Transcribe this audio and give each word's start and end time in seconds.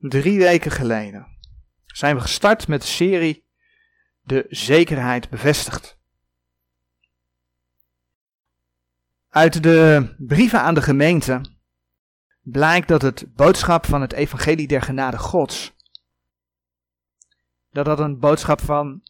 Drie 0.00 0.38
weken 0.38 0.70
geleden 0.70 1.26
zijn 1.86 2.14
we 2.14 2.20
gestart 2.20 2.68
met 2.68 2.80
de 2.80 2.86
serie 2.86 3.44
De 4.20 4.46
Zekerheid 4.48 5.30
Bevestigd. 5.30 5.98
Uit 9.28 9.62
de 9.62 10.14
brieven 10.18 10.60
aan 10.60 10.74
de 10.74 10.82
gemeente 10.82 11.40
blijkt 12.42 12.88
dat 12.88 13.02
het 13.02 13.34
boodschap 13.34 13.86
van 13.86 14.00
het 14.00 14.12
evangelie 14.12 14.66
der 14.66 14.82
genade 14.82 15.18
gods, 15.18 15.72
dat 17.70 17.84
dat 17.84 17.98
een 17.98 18.18
boodschap 18.18 18.60
van 18.60 19.02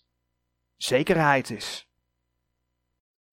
zekerheid 0.76 1.50
is. 1.50 1.88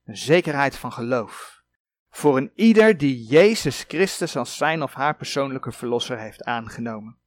Een 0.05 0.17
zekerheid 0.17 0.77
van 0.77 0.91
geloof. 0.91 1.63
Voor 2.09 2.37
een 2.37 2.51
ieder 2.55 2.97
die 2.97 3.25
Jezus 3.25 3.85
Christus 3.87 4.35
als 4.35 4.57
zijn 4.57 4.83
of 4.83 4.93
haar 4.93 5.15
persoonlijke 5.15 5.71
verlosser 5.71 6.19
heeft 6.19 6.43
aangenomen. 6.43 7.17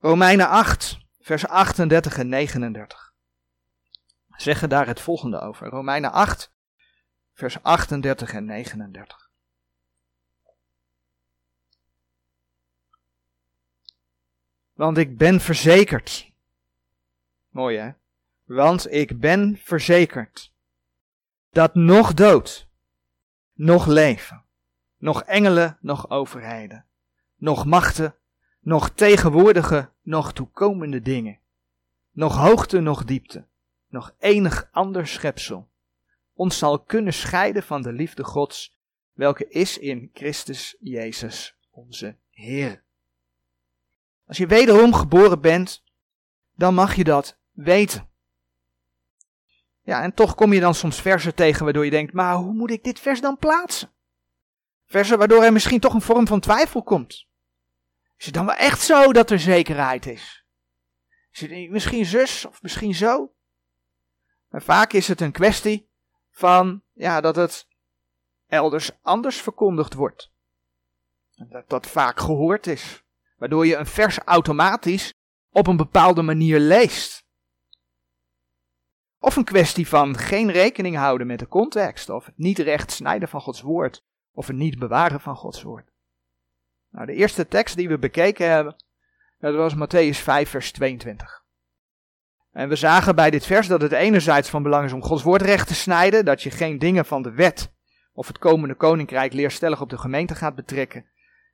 Romeinen 0.00 0.48
8, 0.48 0.98
vers 1.20 1.46
38 1.46 2.18
en 2.18 2.28
39 2.28 3.08
zeggen 4.40 4.68
daar 4.68 4.86
het 4.86 5.00
volgende 5.00 5.40
over. 5.40 5.68
Romeinen 5.68 6.12
8, 6.12 6.52
vers 7.34 7.62
38 7.62 8.32
en 8.32 8.44
39. 8.44 9.30
Want 14.72 14.98
ik 14.98 15.16
ben 15.16 15.40
verzekerd. 15.40 16.32
Mooi 17.48 17.78
hè? 17.78 17.90
Want 18.44 18.92
ik 18.92 19.20
ben 19.20 19.58
verzekerd 19.62 20.52
dat 21.50 21.74
nog 21.74 22.14
dood, 22.14 22.68
nog 23.52 23.86
leven, 23.86 24.44
nog 24.96 25.22
engelen, 25.22 25.78
nog 25.80 26.10
overheden, 26.10 26.86
nog 27.36 27.64
machten, 27.64 28.17
nog 28.68 28.90
tegenwoordige, 28.90 29.90
nog 30.02 30.32
toekomende 30.32 31.02
dingen, 31.02 31.38
nog 32.12 32.36
hoogte, 32.36 32.80
nog 32.80 33.04
diepte, 33.04 33.46
nog 33.88 34.14
enig 34.18 34.68
ander 34.72 35.06
schepsel, 35.06 35.68
ons 36.34 36.58
zal 36.58 36.78
kunnen 36.80 37.12
scheiden 37.12 37.62
van 37.62 37.82
de 37.82 37.92
liefde 37.92 38.24
Gods, 38.24 38.78
welke 39.12 39.48
is 39.48 39.78
in 39.78 40.10
Christus 40.12 40.76
Jezus 40.80 41.56
onze 41.70 42.16
Heer. 42.30 42.82
Als 44.26 44.36
je 44.36 44.46
wederom 44.46 44.94
geboren 44.94 45.40
bent, 45.40 45.84
dan 46.54 46.74
mag 46.74 46.94
je 46.94 47.04
dat 47.04 47.38
weten. 47.52 48.08
Ja, 49.82 50.02
en 50.02 50.14
toch 50.14 50.34
kom 50.34 50.52
je 50.52 50.60
dan 50.60 50.74
soms 50.74 51.00
versen 51.00 51.34
tegen 51.34 51.64
waardoor 51.64 51.84
je 51.84 51.90
denkt, 51.90 52.12
maar 52.12 52.34
hoe 52.34 52.54
moet 52.54 52.70
ik 52.70 52.84
dit 52.84 53.00
vers 53.00 53.20
dan 53.20 53.38
plaatsen? 53.38 53.90
Versen 54.86 55.18
waardoor 55.18 55.42
er 55.42 55.52
misschien 55.52 55.80
toch 55.80 55.94
een 55.94 56.00
vorm 56.00 56.26
van 56.26 56.40
twijfel 56.40 56.82
komt. 56.82 57.27
Is 58.18 58.24
het 58.24 58.34
dan 58.34 58.46
wel 58.46 58.54
echt 58.54 58.80
zo 58.80 59.12
dat 59.12 59.30
er 59.30 59.38
zekerheid 59.38 60.06
is? 60.06 60.44
Is 61.30 61.40
het 61.40 61.70
misschien 61.70 62.04
zus 62.04 62.44
of 62.44 62.62
misschien 62.62 62.94
zo? 62.94 63.32
Maar 64.48 64.62
vaak 64.62 64.92
is 64.92 65.08
het 65.08 65.20
een 65.20 65.32
kwestie 65.32 65.90
van 66.30 66.82
ja, 66.92 67.20
dat 67.20 67.36
het 67.36 67.68
elders 68.46 68.90
anders 69.02 69.40
verkondigd 69.40 69.94
wordt. 69.94 70.32
Dat 71.48 71.68
dat 71.68 71.86
vaak 71.86 72.20
gehoord 72.20 72.66
is. 72.66 73.02
Waardoor 73.36 73.66
je 73.66 73.76
een 73.76 73.86
vers 73.86 74.18
automatisch 74.18 75.14
op 75.50 75.66
een 75.66 75.76
bepaalde 75.76 76.22
manier 76.22 76.58
leest. 76.58 77.26
Of 79.18 79.36
een 79.36 79.44
kwestie 79.44 79.88
van 79.88 80.16
geen 80.16 80.50
rekening 80.50 80.96
houden 80.96 81.26
met 81.26 81.38
de 81.38 81.48
context, 81.48 82.08
of 82.08 82.24
het 82.24 82.38
niet 82.38 82.58
recht 82.58 82.90
snijden 82.90 83.28
van 83.28 83.40
Gods 83.40 83.60
woord, 83.60 84.04
of 84.32 84.46
het 84.46 84.56
niet 84.56 84.78
bewaren 84.78 85.20
van 85.20 85.36
Gods 85.36 85.62
woord. 85.62 85.87
Nou, 86.90 87.06
de 87.06 87.14
eerste 87.14 87.48
tekst 87.48 87.76
die 87.76 87.88
we 87.88 87.98
bekeken 87.98 88.50
hebben, 88.50 88.76
dat 89.38 89.54
was 89.54 89.74
Matthäus 89.74 90.22
5, 90.22 90.50
vers 90.50 90.72
22. 90.72 91.42
En 92.52 92.68
we 92.68 92.76
zagen 92.76 93.14
bij 93.14 93.30
dit 93.30 93.46
vers 93.46 93.66
dat 93.66 93.80
het 93.80 93.92
enerzijds 93.92 94.48
van 94.48 94.62
belang 94.62 94.84
is 94.84 94.92
om 94.92 95.02
Gods 95.02 95.22
woord 95.22 95.42
recht 95.42 95.66
te 95.66 95.74
snijden, 95.74 96.24
dat 96.24 96.42
je 96.42 96.50
geen 96.50 96.78
dingen 96.78 97.04
van 97.04 97.22
de 97.22 97.30
wet 97.30 97.72
of 98.12 98.26
het 98.26 98.38
komende 98.38 98.74
koninkrijk 98.74 99.32
leerstellig 99.32 99.80
op 99.80 99.90
de 99.90 99.98
gemeente 99.98 100.34
gaat 100.34 100.54
betrekken. 100.54 101.06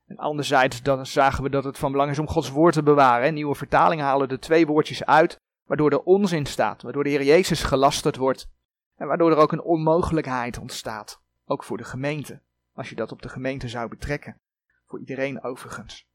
En 0.06 0.16
anderzijds 0.16 0.82
dan 0.82 1.06
zagen 1.06 1.42
we 1.42 1.50
dat 1.50 1.64
het 1.64 1.78
van 1.78 1.92
belang 1.92 2.10
is 2.10 2.18
om 2.18 2.28
Gods 2.28 2.50
woord 2.50 2.74
te 2.74 2.82
bewaren. 2.82 3.34
Nieuwe 3.34 3.54
vertalingen 3.54 4.04
halen 4.04 4.28
er 4.28 4.40
twee 4.40 4.66
woordjes 4.66 5.04
uit, 5.04 5.40
waardoor 5.66 5.90
er 5.90 6.02
onzin 6.02 6.46
staat, 6.46 6.82
waardoor 6.82 7.04
de 7.04 7.10
Heer 7.10 7.22
Jezus 7.22 7.62
gelasterd 7.62 8.16
wordt 8.16 8.48
en 8.96 9.06
waardoor 9.06 9.30
er 9.30 9.36
ook 9.36 9.52
een 9.52 9.62
onmogelijkheid 9.62 10.58
ontstaat, 10.58 11.20
ook 11.44 11.64
voor 11.64 11.76
de 11.76 11.84
gemeente, 11.84 12.40
als 12.72 12.88
je 12.88 12.94
dat 12.94 13.12
op 13.12 13.22
de 13.22 13.28
gemeente 13.28 13.68
zou 13.68 13.88
betrekken. 13.88 14.40
Voor 14.86 14.98
iedereen 14.98 15.42
overigens. 15.42 16.06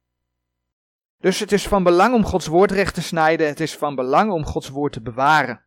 Dus 1.17 1.39
het 1.39 1.51
is 1.51 1.67
van 1.67 1.83
belang 1.83 2.13
om 2.13 2.25
Gods 2.25 2.47
woord 2.47 2.71
recht 2.71 2.93
te 2.93 3.01
snijden. 3.01 3.47
Het 3.47 3.59
is 3.59 3.77
van 3.77 3.95
belang 3.95 4.31
om 4.31 4.45
Gods 4.45 4.69
woord 4.69 4.93
te 4.93 5.01
bewaren. 5.01 5.63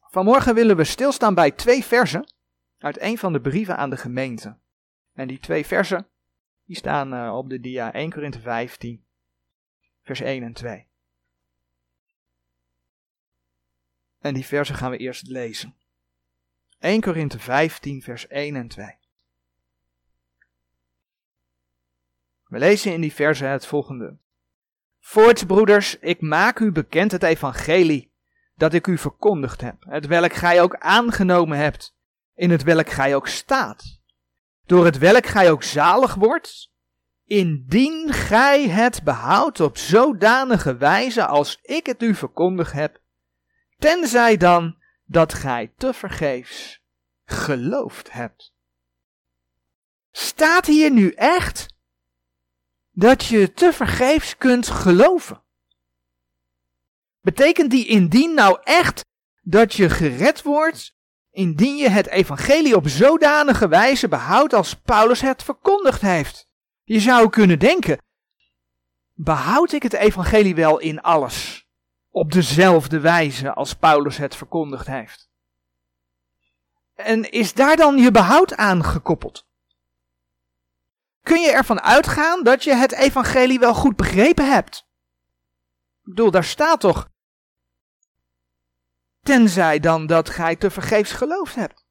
Vanmorgen 0.00 0.54
willen 0.54 0.76
we 0.76 0.84
stilstaan 0.84 1.34
bij 1.34 1.50
twee 1.50 1.84
versen 1.84 2.32
uit 2.78 3.00
een 3.00 3.18
van 3.18 3.32
de 3.32 3.40
brieven 3.40 3.76
aan 3.76 3.90
de 3.90 3.96
gemeente. 3.96 4.56
En 5.12 5.28
die 5.28 5.38
twee 5.38 5.66
versen 5.66 6.08
die 6.64 6.76
staan 6.76 7.14
uh, 7.14 7.36
op 7.36 7.48
de 7.48 7.60
dia 7.60 7.92
1 7.92 8.10
Korinthe 8.10 8.40
15, 8.40 9.04
vers 10.02 10.20
1 10.20 10.42
en 10.42 10.52
2. 10.52 10.86
En 14.18 14.34
die 14.34 14.46
versen 14.46 14.74
gaan 14.74 14.90
we 14.90 14.96
eerst 14.96 15.26
lezen. 15.26 15.74
1 16.78 17.00
Korinthe 17.00 17.38
15, 17.38 18.02
vers 18.02 18.26
1 18.26 18.56
en 18.56 18.68
2. 18.68 18.97
We 22.48 22.58
lezen 22.58 22.92
in 22.92 23.00
die 23.00 23.12
verse 23.12 23.44
het 23.44 23.66
volgende. 23.66 24.16
Voorts, 25.00 25.44
broeders, 25.44 25.98
ik 25.98 26.20
maak 26.20 26.58
u 26.58 26.72
bekend 26.72 27.12
het 27.12 27.22
evangelie 27.22 28.12
dat 28.54 28.72
ik 28.72 28.86
u 28.86 28.98
verkondigd 28.98 29.60
heb, 29.60 29.76
het 29.80 30.06
welk 30.06 30.32
gij 30.32 30.62
ook 30.62 30.76
aangenomen 30.76 31.58
hebt, 31.58 31.96
in 32.34 32.50
het 32.50 32.62
welk 32.62 32.88
gij 32.90 33.14
ook 33.14 33.26
staat, 33.26 34.00
door 34.66 34.84
het 34.84 34.98
welk 34.98 35.26
gij 35.26 35.50
ook 35.50 35.62
zalig 35.62 36.14
wordt, 36.14 36.72
indien 37.24 38.12
gij 38.12 38.68
het 38.68 39.02
behoudt 39.02 39.60
op 39.60 39.76
zodanige 39.76 40.76
wijze 40.76 41.26
als 41.26 41.58
ik 41.62 41.86
het 41.86 42.02
u 42.02 42.14
verkondigd 42.14 42.72
heb, 42.72 43.00
tenzij 43.78 44.36
dan 44.36 44.76
dat 45.04 45.34
gij 45.34 45.72
te 45.76 45.92
vergeefs 45.92 46.82
geloofd 47.24 48.12
hebt. 48.12 48.52
Staat 50.10 50.66
hier 50.66 50.90
nu 50.90 51.10
echt 51.10 51.76
dat 52.98 53.24
je 53.24 53.52
te 53.52 53.72
vergeefs 53.72 54.36
kunt 54.36 54.68
geloven. 54.68 55.42
Betekent 57.20 57.70
die 57.70 57.86
indien 57.86 58.34
nou 58.34 58.58
echt 58.64 59.04
dat 59.42 59.74
je 59.74 59.90
gered 59.90 60.42
wordt, 60.42 60.94
indien 61.30 61.76
je 61.76 61.88
het 61.88 62.06
evangelie 62.06 62.76
op 62.76 62.88
zodanige 62.88 63.68
wijze 63.68 64.08
behoudt 64.08 64.52
als 64.52 64.74
Paulus 64.74 65.20
het 65.20 65.42
verkondigd 65.42 66.00
heeft? 66.00 66.46
Je 66.84 67.00
zou 67.00 67.28
kunnen 67.28 67.58
denken, 67.58 67.98
behoud 69.14 69.72
ik 69.72 69.82
het 69.82 69.92
evangelie 69.92 70.54
wel 70.54 70.78
in 70.78 71.00
alles, 71.00 71.66
op 72.10 72.32
dezelfde 72.32 73.00
wijze 73.00 73.54
als 73.54 73.74
Paulus 73.74 74.16
het 74.16 74.36
verkondigd 74.36 74.86
heeft? 74.86 75.28
En 76.94 77.30
is 77.30 77.54
daar 77.54 77.76
dan 77.76 77.96
je 77.96 78.10
behoud 78.10 78.56
aan 78.56 78.84
gekoppeld? 78.84 79.47
Kun 81.28 81.40
je 81.40 81.50
ervan 81.52 81.80
uitgaan 81.80 82.42
dat 82.42 82.64
je 82.64 82.74
het 82.74 82.92
evangelie 82.92 83.58
wel 83.58 83.74
goed 83.74 83.96
begrepen 83.96 84.50
hebt. 84.50 84.76
Ik 86.04 86.14
bedoel, 86.14 86.30
daar 86.30 86.44
staat 86.44 86.80
toch. 86.80 87.08
Tenzij 89.22 89.78
dan 89.80 90.06
dat 90.06 90.28
gij 90.28 90.56
te 90.56 90.70
vergeefs 90.70 91.12
geloofd 91.12 91.54
hebt. 91.54 91.86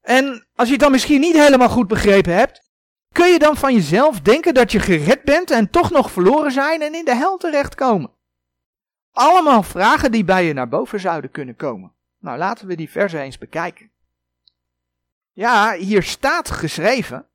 En 0.00 0.46
als 0.54 0.66
je 0.66 0.72
het 0.72 0.82
dan 0.82 0.90
misschien 0.90 1.20
niet 1.20 1.36
helemaal 1.36 1.68
goed 1.68 1.88
begrepen 1.88 2.34
hebt, 2.34 2.70
kun 3.12 3.28
je 3.28 3.38
dan 3.38 3.56
van 3.56 3.74
jezelf 3.74 4.20
denken 4.20 4.54
dat 4.54 4.72
je 4.72 4.80
gered 4.80 5.22
bent 5.22 5.50
en 5.50 5.70
toch 5.70 5.90
nog 5.90 6.10
verloren 6.10 6.52
zijn 6.52 6.82
en 6.82 6.94
in 6.94 7.04
de 7.04 7.14
hel 7.14 7.36
terechtkomen? 7.36 8.14
Allemaal 9.12 9.62
vragen 9.62 10.12
die 10.12 10.24
bij 10.24 10.44
je 10.44 10.52
naar 10.52 10.68
boven 10.68 11.00
zouden 11.00 11.30
kunnen 11.30 11.56
komen. 11.56 11.94
Nou, 12.18 12.38
laten 12.38 12.66
we 12.66 12.74
die 12.74 12.90
versen 12.90 13.20
eens 13.20 13.38
bekijken. 13.38 13.89
Ja, 15.32 15.74
hier 15.74 16.02
staat 16.02 16.50
geschreven, 16.50 17.28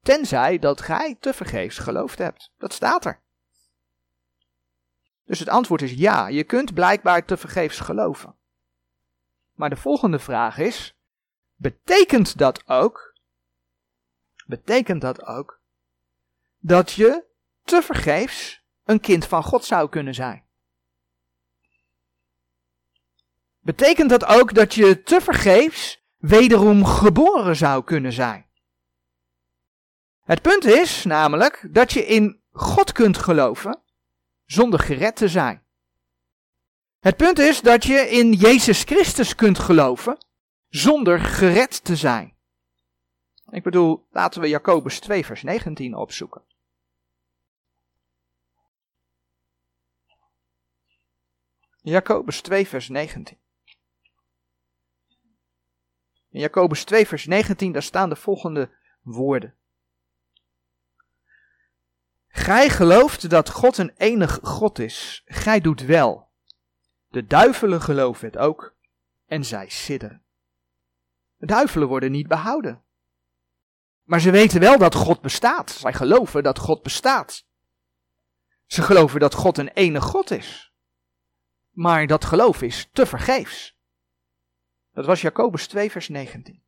tenzij 0.00 0.58
dat 0.58 0.80
gij 0.80 1.16
te 1.20 1.34
vergeefs 1.34 1.78
geloofd 1.78 2.18
hebt. 2.18 2.52
Dat 2.58 2.72
staat 2.72 3.04
er. 3.04 3.22
Dus 5.24 5.38
het 5.38 5.48
antwoord 5.48 5.82
is 5.82 5.92
ja, 5.92 6.26
je 6.26 6.44
kunt 6.44 6.74
blijkbaar 6.74 7.24
te 7.24 7.36
vergeefs 7.36 7.80
geloven. 7.80 8.36
Maar 9.52 9.70
de 9.70 9.76
volgende 9.76 10.18
vraag 10.18 10.58
is, 10.58 10.96
betekent 11.54 12.38
dat 12.38 12.68
ook, 12.68 13.14
betekent 14.46 15.00
dat 15.00 15.24
ook, 15.24 15.60
dat 16.58 16.92
je 16.92 17.24
te 17.62 17.82
vergeefs 17.82 18.62
een 18.84 19.00
kind 19.00 19.26
van 19.26 19.42
God 19.42 19.64
zou 19.64 19.88
kunnen 19.88 20.14
zijn? 20.14 20.44
Betekent 23.58 24.10
dat 24.10 24.24
ook 24.24 24.54
dat 24.54 24.74
je 24.74 25.02
te 25.02 25.20
vergeefs 25.20 26.03
wederom 26.26 26.84
geboren 26.84 27.56
zou 27.56 27.84
kunnen 27.84 28.12
zijn. 28.12 28.46
Het 30.22 30.42
punt 30.42 30.64
is 30.64 31.04
namelijk 31.04 31.68
dat 31.70 31.92
je 31.92 32.06
in 32.06 32.40
God 32.52 32.92
kunt 32.92 33.18
geloven 33.18 33.82
zonder 34.44 34.80
gered 34.80 35.16
te 35.16 35.28
zijn. 35.28 35.62
Het 36.98 37.16
punt 37.16 37.38
is 37.38 37.60
dat 37.60 37.84
je 37.84 37.94
in 37.94 38.32
Jezus 38.32 38.82
Christus 38.82 39.34
kunt 39.34 39.58
geloven 39.58 40.18
zonder 40.68 41.20
gered 41.20 41.84
te 41.84 41.96
zijn. 41.96 42.36
Ik 43.50 43.62
bedoel, 43.62 44.06
laten 44.10 44.40
we 44.40 44.48
Jacobus 44.48 45.00
2 45.00 45.24
vers 45.24 45.42
19 45.42 45.94
opzoeken. 45.94 46.42
Jacobus 51.82 52.40
2 52.40 52.68
vers 52.68 52.88
19. 52.88 53.42
In 56.34 56.40
Jacobus 56.40 56.84
2 56.84 57.06
vers 57.06 57.26
19 57.26 57.72
daar 57.72 57.82
staan 57.82 58.08
de 58.08 58.16
volgende 58.16 58.70
woorden. 59.02 59.54
Gij 62.28 62.70
gelooft 62.70 63.30
dat 63.30 63.50
God 63.50 63.78
een 63.78 63.92
enig 63.96 64.38
God 64.42 64.78
is. 64.78 65.22
Gij 65.26 65.60
doet 65.60 65.80
wel. 65.80 66.28
De 67.08 67.26
duivelen 67.26 67.80
geloven 67.80 68.26
het 68.26 68.38
ook 68.38 68.74
en 69.26 69.44
zij 69.44 69.68
sidderen. 69.68 70.22
De 71.36 71.46
duivelen 71.46 71.88
worden 71.88 72.10
niet 72.10 72.28
behouden. 72.28 72.82
Maar 74.02 74.20
ze 74.20 74.30
weten 74.30 74.60
wel 74.60 74.78
dat 74.78 74.94
God 74.94 75.20
bestaat. 75.20 75.70
Zij 75.70 75.92
geloven 75.92 76.42
dat 76.42 76.58
God 76.58 76.82
bestaat. 76.82 77.46
Ze 78.66 78.82
geloven 78.82 79.20
dat 79.20 79.34
God 79.34 79.58
een 79.58 79.68
enig 79.68 80.04
God 80.04 80.30
is. 80.30 80.72
Maar 81.70 82.06
dat 82.06 82.24
geloof 82.24 82.62
is 82.62 82.88
te 82.92 83.06
vergeefs. 83.06 83.73
Dat 84.94 85.06
was 85.06 85.20
Jacobus 85.20 85.66
2, 85.66 85.90
vers 85.90 86.08
19. 86.08 86.62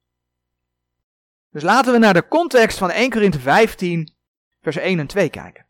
Dus 1.50 1.62
laten 1.62 1.92
we 1.92 1.98
naar 1.98 2.14
de 2.14 2.28
context 2.28 2.78
van 2.78 2.90
1 2.90 3.10
Korinthe 3.10 3.40
15, 3.40 4.14
vers 4.62 4.76
1 4.76 4.98
en 4.98 5.06
2 5.06 5.28
kijken. 5.28 5.66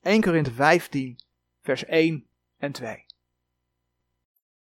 1 0.00 0.20
Korinthe 0.20 0.52
15, 0.52 1.18
vers 1.62 1.84
1 1.84 2.26
en 2.58 2.72
2. 2.72 3.06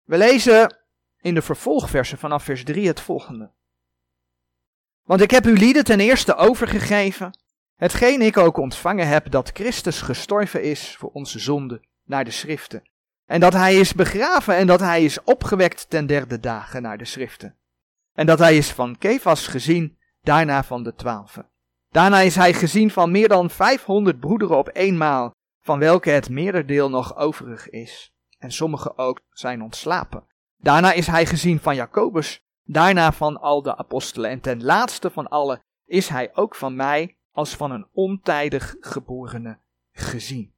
We 0.03 0.17
lezen 0.17 0.77
in 1.21 1.33
de 1.33 1.41
vervolgversen 1.41 2.17
vanaf 2.17 2.43
vers 2.43 2.63
3 2.63 2.87
het 2.87 3.01
volgende. 3.01 3.51
Want 5.03 5.21
ik 5.21 5.31
heb 5.31 5.45
u 5.45 5.57
lieden 5.57 5.83
ten 5.83 5.99
eerste 5.99 6.35
overgegeven, 6.35 7.39
hetgeen 7.75 8.21
ik 8.21 8.37
ook 8.37 8.57
ontvangen 8.57 9.07
heb, 9.07 9.31
dat 9.31 9.49
Christus 9.53 10.01
gestorven 10.01 10.63
is 10.63 10.95
voor 10.95 11.09
onze 11.09 11.39
zonde 11.39 11.81
naar 12.03 12.23
de 12.23 12.31
schriften. 12.31 12.83
En 13.25 13.39
dat 13.39 13.53
hij 13.53 13.75
is 13.75 13.93
begraven 13.93 14.55
en 14.55 14.67
dat 14.67 14.79
hij 14.79 15.03
is 15.03 15.23
opgewekt 15.23 15.89
ten 15.89 16.05
derde 16.05 16.39
dagen 16.39 16.81
naar 16.81 16.97
de 16.97 17.05
schriften. 17.05 17.57
En 18.13 18.25
dat 18.25 18.39
hij 18.39 18.57
is 18.57 18.71
van 18.71 18.97
Kefas 18.97 19.47
gezien, 19.47 19.97
daarna 20.21 20.63
van 20.63 20.83
de 20.83 20.93
twaalfen. 20.93 21.49
Daarna 21.89 22.19
is 22.19 22.35
hij 22.35 22.53
gezien 22.53 22.91
van 22.91 23.11
meer 23.11 23.27
dan 23.27 23.49
vijfhonderd 23.49 24.19
broederen 24.19 24.57
op 24.57 24.69
eenmaal, 24.73 25.31
van 25.61 25.79
welke 25.79 26.09
het 26.09 26.29
meerderdeel 26.29 26.89
nog 26.89 27.15
overig 27.15 27.69
is. 27.69 28.13
En 28.37 28.51
sommige 28.51 28.97
ook 28.97 29.19
zijn 29.29 29.61
ontslapen. 29.61 30.27
Daarna 30.57 30.91
is 30.91 31.07
hij 31.07 31.25
gezien 31.25 31.59
van 31.59 31.75
Jacobus, 31.75 32.39
daarna 32.63 33.11
van 33.11 33.41
al 33.41 33.61
de 33.61 33.77
apostelen. 33.77 34.29
En 34.29 34.39
ten 34.39 34.63
laatste 34.63 35.09
van 35.09 35.27
allen 35.27 35.61
is 35.85 36.07
hij 36.07 36.35
ook 36.35 36.55
van 36.55 36.75
mij 36.75 37.17
als 37.31 37.55
van 37.55 37.71
een 37.71 37.87
ontijdig 37.91 38.75
geborene 38.79 39.59
gezien. 39.91 40.52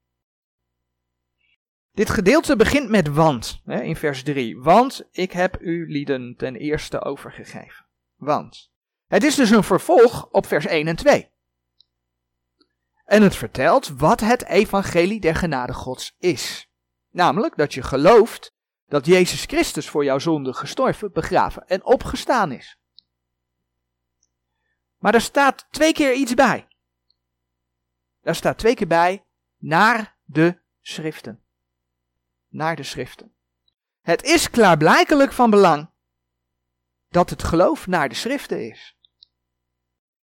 Dit 1.96 2.10
gedeelte 2.10 2.56
begint 2.56 2.90
met 2.90 3.08
want, 3.08 3.62
hè, 3.66 3.82
in 3.82 3.96
vers 3.96 4.24
3. 4.24 4.60
Want 4.60 5.08
ik 5.12 5.32
heb 5.32 5.62
u 5.62 5.92
lieden 5.92 6.36
ten 6.38 6.56
eerste 6.56 7.02
overgegeven. 7.02 7.86
Want. 8.16 8.72
Het 9.08 9.24
is 9.24 9.36
dus 9.36 9.50
een 9.50 9.64
vervolg 9.64 10.28
op 10.30 10.46
vers 10.46 10.66
1 10.66 10.88
en 10.88 10.96
2. 10.96 11.32
En 13.06 13.22
het 13.22 13.36
vertelt 13.36 13.88
wat 13.88 14.20
het 14.20 14.46
evangelie 14.46 15.20
der 15.20 15.36
genade 15.36 15.74
gods 15.74 16.16
is. 16.18 16.70
Namelijk 17.10 17.56
dat 17.56 17.74
je 17.74 17.84
gelooft 17.84 18.54
dat 18.88 19.06
Jezus 19.06 19.44
Christus 19.46 19.90
voor 19.90 20.04
jouw 20.04 20.20
zonde 20.20 20.54
gestorven, 20.54 21.12
begraven 21.12 21.68
en 21.68 21.86
opgestaan 21.86 22.52
is. 22.52 22.78
Maar 24.98 25.14
er 25.14 25.22
staat 25.22 25.68
twee 25.70 25.94
keer 25.94 26.14
iets 26.14 26.34
bij. 26.34 26.68
Daar 28.22 28.36
staat 28.36 28.58
twee 28.58 28.76
keer 28.76 28.88
bij 28.88 29.26
naar 29.58 30.18
de 30.24 30.62
schriften 30.82 31.45
naar 32.56 32.76
de 32.76 32.84
schriften. 32.84 33.34
Het 34.02 34.24
is 34.24 34.50
klaarblijkelijk 34.50 35.32
van 35.32 35.50
belang 35.50 35.90
dat 37.10 37.30
het 37.30 37.44
geloof 37.44 37.88
naar 37.88 38.10
de 38.10 38.16
schriften 38.16 38.70
is. 38.70 38.98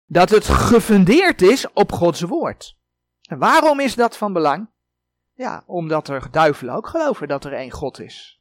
Dat 0.05 0.31
het 0.31 0.45
gefundeerd 0.45 1.43
is 1.43 1.73
op 1.73 1.93
Gods 1.93 2.21
woord. 2.21 2.77
En 3.23 3.39
waarom 3.39 3.81
is 3.81 3.95
dat 3.95 4.17
van 4.17 4.33
belang? 4.33 4.71
Ja, 5.35 5.63
omdat 5.67 6.09
er 6.09 6.31
duivelen 6.31 6.75
ook 6.75 6.87
geloven 6.87 7.29
dat 7.29 7.45
er 7.45 7.53
één 7.53 7.71
God 7.71 8.01
is. 8.01 8.41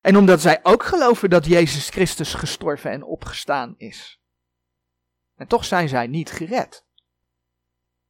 En 0.00 0.16
omdat 0.16 0.40
zij 0.40 0.60
ook 0.62 0.84
geloven 0.84 1.30
dat 1.30 1.46
Jezus 1.46 1.88
Christus 1.88 2.34
gestorven 2.34 2.90
en 2.90 3.02
opgestaan 3.02 3.74
is. 3.76 4.20
En 5.36 5.46
toch 5.46 5.64
zijn 5.64 5.88
zij 5.88 6.06
niet 6.06 6.30
gered. 6.30 6.84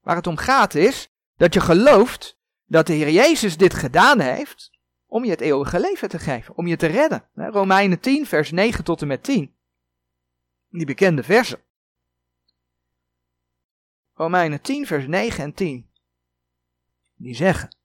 Waar 0.01 0.17
het 0.17 0.27
om 0.27 0.37
gaat 0.37 0.75
is 0.75 1.11
dat 1.37 1.55
je 1.55 1.61
gelooft 1.61 2.39
dat 2.65 2.87
de 2.87 2.93
Heer 2.93 3.11
Jezus 3.11 3.57
dit 3.57 3.75
gedaan 3.75 4.21
heeft 4.21 4.76
om 5.07 5.25
je 5.25 5.31
het 5.31 5.41
eeuwige 5.41 5.81
leven 5.81 6.09
te 6.09 6.19
geven, 6.19 6.57
om 6.57 6.67
je 6.67 6.77
te 6.77 6.87
redden. 6.87 7.29
Romeinen 7.35 8.01
10, 8.01 8.27
vers 8.27 8.51
9 8.51 8.85
tot 8.85 9.03
en 9.03 9.09
met 9.09 9.23
10. 9.23 9.57
Die 10.69 10.87
bekende 10.87 11.23
versen. 11.23 11.61
Romeinen 14.15 14.61
10, 14.61 14.87
vers 14.87 15.07
9 15.07 15.45
en 15.45 15.55
10. 15.55 15.91
Die 17.15 17.35
zeggen. 17.35 17.77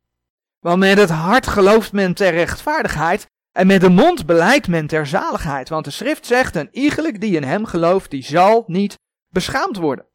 Want 0.59 0.79
met 0.79 0.97
het 0.97 1.09
hart 1.09 1.47
gelooft 1.47 1.91
men 1.91 2.13
ter 2.13 2.31
rechtvaardigheid 2.31 3.29
en 3.51 3.67
met 3.67 3.81
de 3.81 3.89
mond 3.89 4.25
beleidt 4.25 4.67
men 4.67 4.87
ter 4.87 5.07
zaligheid. 5.07 5.69
Want 5.69 5.85
de 5.85 5.91
schrift 5.91 6.25
zegt, 6.25 6.55
een 6.55 6.69
iegelijk 6.71 7.21
die 7.21 7.35
in 7.35 7.43
hem 7.43 7.65
gelooft, 7.65 8.11
die 8.11 8.23
zal 8.23 8.63
niet 8.67 8.99
beschaamd 9.27 9.77
worden. 9.77 10.05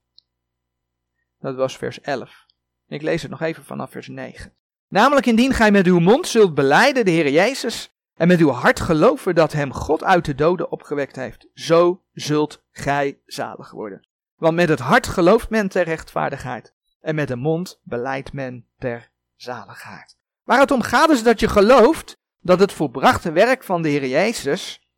Dat 1.38 1.54
was 1.54 1.76
vers 1.76 2.00
11. 2.00 2.46
Ik 2.86 3.02
lees 3.02 3.22
het 3.22 3.30
nog 3.30 3.40
even 3.40 3.64
vanaf 3.64 3.90
vers 3.90 4.08
9. 4.08 4.56
Namelijk 4.88 5.26
indien 5.26 5.52
gij 5.52 5.70
met 5.70 5.86
uw 5.86 5.98
mond 5.98 6.28
zult 6.28 6.54
beleiden 6.54 7.04
de 7.04 7.10
Heer 7.10 7.30
Jezus 7.30 7.90
en 8.14 8.28
met 8.28 8.40
uw 8.40 8.50
hart 8.50 8.80
geloven 8.80 9.34
dat 9.34 9.52
hem 9.52 9.72
God 9.72 10.04
uit 10.04 10.24
de 10.24 10.34
doden 10.34 10.70
opgewekt 10.70 11.16
heeft, 11.16 11.46
zo 11.54 12.02
zult 12.12 12.62
gij 12.70 13.18
zalig 13.26 13.70
worden. 13.70 14.08
Want 14.36 14.54
met 14.54 14.68
het 14.68 14.78
hart 14.78 15.06
gelooft 15.06 15.50
men 15.50 15.68
ter 15.68 15.84
rechtvaardigheid 15.84 16.74
en 17.00 17.14
met 17.14 17.28
de 17.28 17.36
mond 17.36 17.80
beleidt 17.82 18.32
men 18.32 18.66
ter 18.78 19.10
zaligheid. 19.36 20.16
Waar 20.44 20.60
het 20.60 20.70
om 20.70 20.82
gaat 20.82 21.10
is 21.10 21.22
dat 21.22 21.40
je 21.40 21.48
gelooft 21.48 22.18
dat 22.40 22.60
het 22.60 22.72
volbrachte 22.72 23.32
werk 23.32 23.64
van 23.64 23.82
de 23.82 23.88
Heer 23.88 24.06
Jezus 24.06 24.88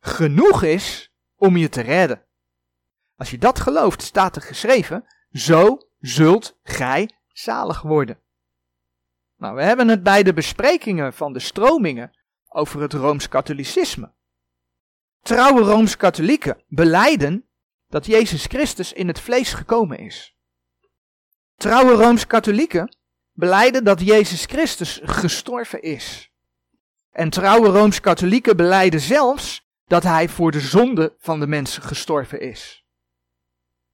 genoeg 0.00 0.62
is 0.62 1.12
om 1.36 1.56
je 1.56 1.68
te 1.68 1.80
redden. 1.80 2.22
Als 3.16 3.30
je 3.30 3.38
dat 3.38 3.60
gelooft, 3.60 4.02
staat 4.02 4.36
er 4.36 4.42
geschreven, 4.42 5.04
zo 5.32 5.78
zult 6.00 6.58
gij 6.62 7.10
zalig 7.28 7.82
worden. 7.82 8.18
Nou, 9.44 9.56
we 9.56 9.62
hebben 9.62 9.88
het 9.88 10.02
bij 10.02 10.22
de 10.22 10.32
besprekingen 10.32 11.12
van 11.12 11.32
de 11.32 11.38
stromingen 11.38 12.16
over 12.48 12.80
het 12.80 12.92
Rooms-Katholicisme. 12.92 14.12
Trouwe 15.22 15.60
Rooms-Katholieken 15.60 16.62
beleiden 16.68 17.48
dat 17.88 18.06
Jezus 18.06 18.44
Christus 18.44 18.92
in 18.92 19.08
het 19.08 19.20
vlees 19.20 19.52
gekomen 19.52 19.98
is. 19.98 20.36
Trouwe 21.56 21.92
Rooms-Katholieken 21.92 22.96
beleiden 23.32 23.84
dat 23.84 24.00
Jezus 24.00 24.44
Christus 24.44 25.00
gestorven 25.02 25.82
is. 25.82 26.32
En 27.10 27.30
trouwe 27.30 27.68
Rooms-Katholieken 27.68 28.56
beleiden 28.56 29.00
zelfs 29.00 29.68
dat 29.86 30.02
hij 30.02 30.28
voor 30.28 30.50
de 30.50 30.60
zonde 30.60 31.14
van 31.18 31.40
de 31.40 31.46
mensen 31.46 31.82
gestorven 31.82 32.40
is. 32.40 32.84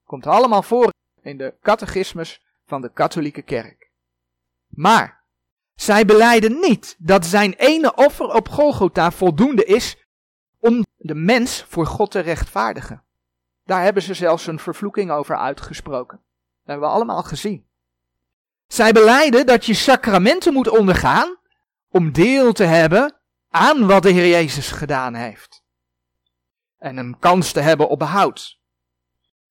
Komt 0.05 0.27
allemaal 0.27 0.63
voor 0.63 0.93
in 1.23 1.37
de 1.37 1.55
catechismus 1.61 2.43
van 2.67 2.81
de 2.81 2.93
katholieke 2.93 3.43
kerk. 3.43 3.91
Maar 4.69 5.20
zij 5.81 6.05
beleiden 6.05 6.61
niet 6.61 6.97
dat 6.99 7.27
zijn 7.27 7.53
ene 7.53 7.95
offer 7.95 8.27
op 8.27 8.49
Golgotha 8.49 9.11
voldoende 9.11 9.65
is 9.65 10.07
om 10.59 10.87
de 10.97 11.15
mens 11.15 11.65
voor 11.69 11.87
God 11.87 12.11
te 12.11 12.19
rechtvaardigen. 12.19 13.05
Daar 13.65 13.83
hebben 13.83 14.03
ze 14.03 14.15
zelfs 14.15 14.47
een 14.47 14.59
vervloeking 14.59 15.11
over 15.11 15.37
uitgesproken. 15.37 16.17
Dat 16.17 16.67
hebben 16.67 16.89
we 16.89 16.95
allemaal 16.95 17.23
gezien. 17.23 17.69
Zij 18.67 18.93
beleiden 18.93 19.47
dat 19.47 19.67
je 19.67 19.75
sacramenten 19.75 20.53
moet 20.53 20.69
ondergaan 20.69 21.37
om 21.89 22.13
deel 22.13 22.53
te 22.53 22.65
hebben 22.65 23.21
aan 23.49 23.87
wat 23.87 24.03
de 24.03 24.11
Heer 24.11 24.29
Jezus 24.29 24.71
gedaan 24.71 25.15
heeft. 25.15 25.63
En 26.79 26.97
een 26.97 27.19
kans 27.19 27.53
te 27.53 27.61
hebben 27.61 27.89
op 27.89 27.99
behoud. 27.99 28.60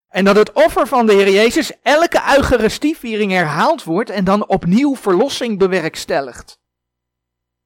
En 0.09 0.25
dat 0.25 0.35
het 0.35 0.51
offer 0.51 0.87
van 0.87 1.05
de 1.05 1.13
Heer 1.13 1.29
Jezus 1.29 1.71
elke 1.81 2.21
Eucharistieviering 2.37 3.31
herhaald 3.31 3.83
wordt 3.83 4.09
en 4.09 4.23
dan 4.23 4.47
opnieuw 4.47 4.95
verlossing 4.95 5.57
bewerkstelligt. 5.57 6.59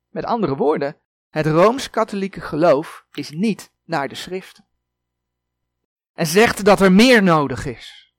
Met 0.09 0.25
andere 0.25 0.55
woorden, 0.55 0.97
het 1.29 1.45
Rooms-Katholieke 1.45 2.41
geloof 2.41 3.05
is 3.13 3.29
niet 3.29 3.71
naar 3.85 4.07
de 4.07 4.15
schrift. 4.15 4.62
En 6.13 6.27
zegt 6.27 6.65
dat 6.65 6.81
er 6.81 6.91
meer 6.91 7.23
nodig 7.23 7.65
is. 7.65 8.13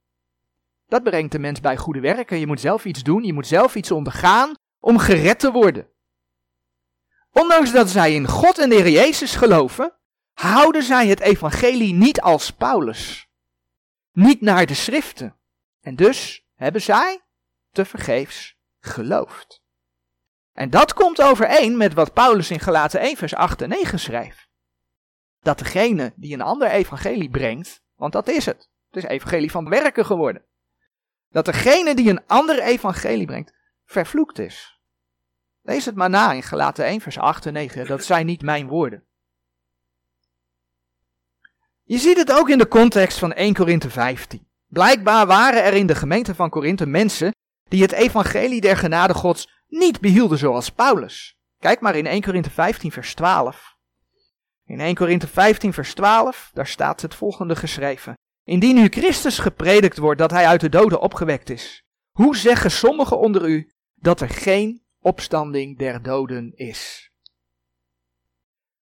Dat 0.88 1.02
brengt 1.02 1.32
de 1.32 1.38
mens 1.38 1.60
bij 1.60 1.76
goede 1.76 2.00
werken. 2.00 2.38
Je 2.38 2.46
moet 2.46 2.60
zelf 2.60 2.84
iets 2.84 3.02
doen, 3.02 3.24
je 3.24 3.32
moet 3.32 3.46
zelf 3.46 3.74
iets 3.74 3.90
ondergaan 3.90 4.54
om 4.80 4.98
gered 4.98 5.38
te 5.38 5.52
worden. 5.52 5.88
Ondanks 7.32 7.72
dat 7.72 7.88
zij 7.88 8.14
in 8.14 8.28
God 8.28 8.58
en 8.58 8.68
de 8.68 8.74
Heer 8.74 8.90
Jezus 8.90 9.36
geloven, 9.36 9.92
houden 10.32 10.82
zij 10.82 11.06
het 11.06 11.20
evangelie 11.20 11.92
niet 11.94 12.20
als 12.20 12.50
Paulus. 12.50 13.28
Niet 14.14 14.40
naar 14.40 14.66
de 14.66 14.74
schriften. 14.74 15.36
En 15.80 15.96
dus 15.96 16.46
hebben 16.54 16.82
zij 16.82 17.22
te 17.70 17.84
vergeefs 17.84 18.56
geloofd. 18.80 19.62
En 20.52 20.70
dat 20.70 20.92
komt 20.92 21.22
overeen 21.22 21.76
met 21.76 21.94
wat 21.94 22.12
Paulus 22.12 22.50
in 22.50 22.60
Galaten 22.60 23.00
1 23.00 23.16
vers 23.16 23.34
8 23.34 23.62
en 23.62 23.68
9 23.68 23.98
schrijft. 23.98 24.48
Dat 25.40 25.58
degene 25.58 26.12
die 26.16 26.34
een 26.34 26.40
ander 26.40 26.68
evangelie 26.68 27.30
brengt, 27.30 27.82
want 27.94 28.12
dat 28.12 28.28
is 28.28 28.46
het. 28.46 28.70
Het 28.90 29.04
is 29.04 29.10
evangelie 29.10 29.50
van 29.50 29.68
werken 29.68 30.06
geworden. 30.06 30.44
Dat 31.28 31.44
degene 31.44 31.94
die 31.94 32.10
een 32.10 32.26
ander 32.26 32.62
evangelie 32.62 33.26
brengt, 33.26 33.54
vervloekt 33.84 34.38
is. 34.38 34.80
Lees 35.62 35.84
het 35.84 35.94
maar 35.94 36.10
na 36.10 36.32
in 36.32 36.42
Galaten 36.42 36.84
1 36.84 37.00
vers 37.00 37.18
8 37.18 37.46
en 37.46 37.52
9. 37.52 37.86
Dat 37.86 38.04
zijn 38.04 38.26
niet 38.26 38.42
mijn 38.42 38.66
woorden. 38.66 39.04
Je 41.86 41.98
ziet 41.98 42.16
het 42.16 42.32
ook 42.32 42.48
in 42.48 42.58
de 42.58 42.68
context 42.68 43.18
van 43.18 43.32
1 43.32 43.54
Korinthe 43.54 43.90
15. 43.90 44.48
Blijkbaar 44.66 45.26
waren 45.26 45.64
er 45.64 45.72
in 45.72 45.86
de 45.86 45.94
gemeente 45.94 46.34
van 46.34 46.50
Korinthe 46.50 46.86
mensen 46.86 47.32
die 47.68 47.82
het 47.82 47.92
evangelie 47.92 48.60
der 48.60 48.76
genade 48.76 49.14
gods 49.14 49.48
niet 49.68 50.00
behielden 50.00 50.38
zoals 50.38 50.70
Paulus. 50.70 51.36
Kijk 51.58 51.80
maar 51.80 51.96
in 51.96 52.06
1 52.06 52.22
Korinthe 52.22 52.50
15 52.50 52.92
vers 52.92 53.14
12. 53.14 53.76
In 54.64 54.80
1 54.80 54.94
Korinthe 54.94 55.26
15 55.26 55.72
vers 55.72 55.94
12, 55.94 56.50
daar 56.52 56.66
staat 56.66 57.00
het 57.00 57.14
volgende 57.14 57.56
geschreven. 57.56 58.14
Indien 58.44 58.76
u 58.76 58.88
Christus 58.88 59.38
gepredikt 59.38 59.98
wordt 59.98 60.18
dat 60.18 60.30
hij 60.30 60.46
uit 60.46 60.60
de 60.60 60.68
doden 60.68 61.00
opgewekt 61.00 61.50
is, 61.50 61.82
hoe 62.10 62.36
zeggen 62.36 62.70
sommigen 62.70 63.18
onder 63.18 63.48
u 63.48 63.70
dat 63.94 64.20
er 64.20 64.28
geen 64.28 64.82
opstanding 65.00 65.78
der 65.78 66.02
doden 66.02 66.52
is? 66.54 67.10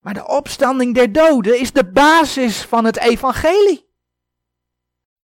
Maar 0.09 0.17
de 0.17 0.27
opstanding 0.27 0.95
der 0.95 1.12
doden 1.12 1.61
is 1.61 1.73
de 1.73 1.91
basis 1.91 2.62
van 2.62 2.85
het 2.85 2.99
evangelie. 2.99 3.88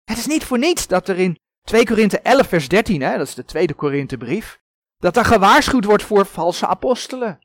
Het 0.05 0.19
is 0.19 0.27
niet 0.27 0.45
voor 0.45 0.59
niets 0.59 0.87
dat 0.87 1.09
er 1.09 1.19
in 1.19 1.39
2 1.65 1.87
Korinthe 1.87 2.21
11 2.21 2.49
vers 2.49 2.69
13, 2.69 3.01
hè, 3.01 3.17
dat 3.17 3.27
is 3.27 3.35
de 3.35 3.45
tweede 3.45 3.75
Korinthebrief, 3.75 4.61
dat 4.99 5.17
er 5.17 5.25
gewaarschuwd 5.25 5.85
wordt 5.85 6.03
voor 6.03 6.27
valse 6.27 6.67
apostelen. 6.67 7.39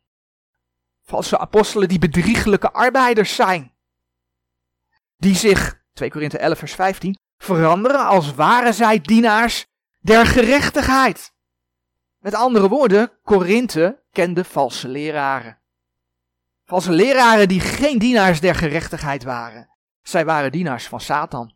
Valse 1.03 1.37
apostelen 1.37 1.87
die 1.87 1.99
bedrieglijke 1.99 2.71
arbeiders 2.71 3.35
zijn. 3.35 3.73
Die 5.17 5.35
zich, 5.35 5.83
2 5.93 6.09
Korinthe 6.09 6.37
11 6.37 6.57
vers 6.57 6.73
15, 6.73 7.17
veranderen 7.37 8.05
als 8.05 8.33
waren 8.33 8.73
zij 8.73 8.99
dienaars 8.99 9.65
der 9.99 10.25
gerechtigheid. 10.25 11.33
Met 12.19 12.33
andere 12.33 12.69
woorden, 12.69 13.11
Korinthe 13.23 14.03
kende 14.11 14.43
valse 14.43 14.87
leraren. 14.87 15.63
Valse 16.65 16.91
leraren 16.91 17.47
die 17.47 17.59
geen 17.59 17.99
dienaars 17.99 18.39
der 18.39 18.55
gerechtigheid 18.55 19.23
waren. 19.23 19.69
Zij 20.01 20.25
waren 20.25 20.51
dienaars 20.51 20.87
van 20.87 21.01
Satan. 21.01 21.55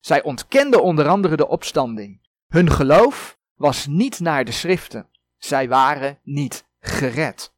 Zij 0.00 0.22
ontkenden 0.22 0.82
onder 0.82 1.08
andere 1.08 1.36
de 1.36 1.48
opstanding. 1.48 2.28
Hun 2.48 2.70
geloof 2.70 3.38
was 3.54 3.86
niet 3.86 4.20
naar 4.20 4.44
de 4.44 4.52
schriften. 4.52 5.08
Zij 5.36 5.68
waren 5.68 6.18
niet 6.22 6.66
gered. 6.80 7.52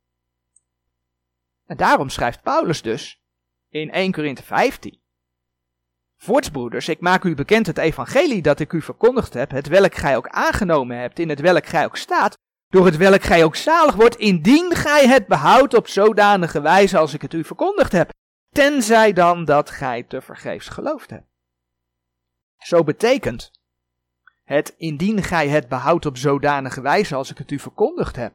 En 1.66 1.76
daarom 1.76 2.08
schrijft 2.08 2.42
Paulus 2.42 2.82
dus 2.82 3.22
in 3.68 3.90
1 3.90 4.12
Korinthe 4.12 4.42
15. 4.42 5.00
Voortsbroeders, 6.16 6.88
ik 6.88 7.00
maak 7.00 7.24
u 7.24 7.34
bekend 7.34 7.66
het 7.66 7.78
evangelie 7.78 8.42
dat 8.42 8.60
ik 8.60 8.72
u 8.72 8.82
verkondigd 8.82 9.34
heb, 9.34 9.50
het 9.50 9.68
welk 9.68 9.94
gij 9.94 10.16
ook 10.16 10.28
aangenomen 10.28 10.98
hebt, 10.98 11.18
in 11.18 11.28
het 11.28 11.40
welk 11.40 11.66
gij 11.66 11.84
ook 11.84 11.96
staat, 11.96 12.38
door 12.68 12.84
het 12.84 12.96
welk 12.96 13.22
gij 13.22 13.44
ook 13.44 13.56
zalig 13.56 13.94
wordt, 13.94 14.16
indien 14.16 14.74
gij 14.74 15.08
het 15.08 15.26
behoudt 15.26 15.74
op 15.74 15.88
zodanige 15.88 16.60
wijze 16.60 16.98
als 16.98 17.14
ik 17.14 17.22
het 17.22 17.32
u 17.32 17.44
verkondigd 17.44 17.92
heb, 17.92 18.10
tenzij 18.52 19.12
dan 19.12 19.44
dat 19.44 19.70
gij 19.70 20.02
te 20.02 20.20
vergeefs 20.20 20.68
geloofd 20.68 21.10
hebt. 21.10 21.26
Zo 22.58 22.84
betekent 22.84 23.50
het 24.44 24.74
indien 24.76 25.22
gij 25.22 25.48
het 25.48 25.68
behoudt 25.68 26.06
op 26.06 26.16
zodanige 26.16 26.80
wijze 26.80 27.14
als 27.14 27.30
ik 27.30 27.38
het 27.38 27.50
u 27.50 27.58
verkondigd 27.58 28.16
heb. 28.16 28.34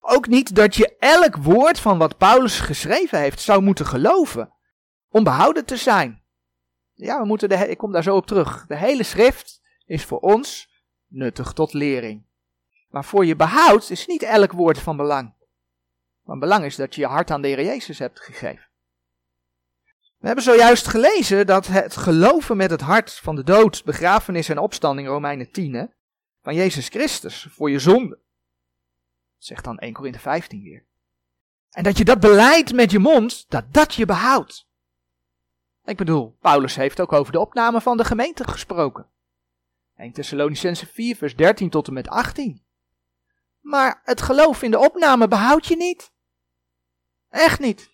Ook 0.00 0.26
niet 0.26 0.54
dat 0.54 0.74
je 0.74 0.96
elk 0.98 1.36
woord 1.36 1.80
van 1.80 1.98
wat 1.98 2.16
Paulus 2.16 2.60
geschreven 2.60 3.18
heeft 3.18 3.40
zou 3.40 3.62
moeten 3.62 3.86
geloven 3.86 4.52
om 5.08 5.24
behouden 5.24 5.64
te 5.64 5.76
zijn. 5.76 6.22
Ja, 6.94 7.20
we 7.20 7.26
moeten 7.26 7.48
de, 7.48 7.54
ik 7.54 7.78
kom 7.78 7.92
daar 7.92 8.02
zo 8.02 8.16
op 8.16 8.26
terug. 8.26 8.66
De 8.66 8.76
hele 8.76 9.02
schrift 9.02 9.60
is 9.86 10.04
voor 10.04 10.18
ons 10.18 10.68
nuttig 11.06 11.52
tot 11.52 11.72
lering. 11.72 12.25
Maar 12.96 13.04
voor 13.04 13.26
je 13.26 13.36
behoud 13.36 13.90
is 13.90 14.06
niet 14.06 14.22
elk 14.22 14.52
woord 14.52 14.78
van 14.78 14.96
belang. 14.96 15.34
Van 16.24 16.38
belang 16.38 16.64
is 16.64 16.76
dat 16.76 16.94
je 16.94 17.00
je 17.00 17.06
hart 17.06 17.30
aan 17.30 17.42
de 17.42 17.48
Heer 17.48 17.64
Jezus 17.64 17.98
hebt 17.98 18.20
gegeven. 18.20 18.66
We 20.18 20.26
hebben 20.26 20.44
zojuist 20.44 20.86
gelezen 20.86 21.46
dat 21.46 21.66
het 21.66 21.96
geloven 21.96 22.56
met 22.56 22.70
het 22.70 22.80
hart 22.80 23.14
van 23.14 23.36
de 23.36 23.44
dood, 23.44 23.84
begrafenis 23.84 24.48
en 24.48 24.58
opstanding, 24.58 25.08
Romeinen 25.08 25.50
10, 25.50 25.92
van 26.42 26.54
Jezus 26.54 26.88
Christus 26.88 27.46
voor 27.50 27.70
je 27.70 27.78
zonde. 27.78 28.18
Zegt 29.38 29.64
dan 29.64 29.78
1 29.78 29.92
Korinthe 29.92 30.20
15 30.20 30.62
weer. 30.62 30.84
En 31.70 31.82
dat 31.82 31.98
je 31.98 32.04
dat 32.04 32.20
beleidt 32.20 32.72
met 32.72 32.90
je 32.90 32.98
mond, 32.98 33.44
dat 33.48 33.64
dat 33.72 33.94
je 33.94 34.06
behoudt. 34.06 34.68
Ik 35.84 35.96
bedoel, 35.96 36.36
Paulus 36.40 36.76
heeft 36.76 37.00
ook 37.00 37.12
over 37.12 37.32
de 37.32 37.40
opname 37.40 37.80
van 37.80 37.96
de 37.96 38.04
gemeente 38.04 38.44
gesproken. 38.44 39.06
1 39.96 40.12
Thessalonicense 40.12 40.86
4 40.86 41.16
vers 41.16 41.36
13 41.36 41.70
tot 41.70 41.86
en 41.86 41.92
met 41.92 42.08
18. 42.08 42.64
Maar 43.66 44.00
het 44.04 44.22
geloof 44.22 44.62
in 44.62 44.70
de 44.70 44.78
opname 44.78 45.28
behoud 45.28 45.66
je 45.66 45.76
niet. 45.76 46.12
Echt 47.28 47.60
niet. 47.60 47.90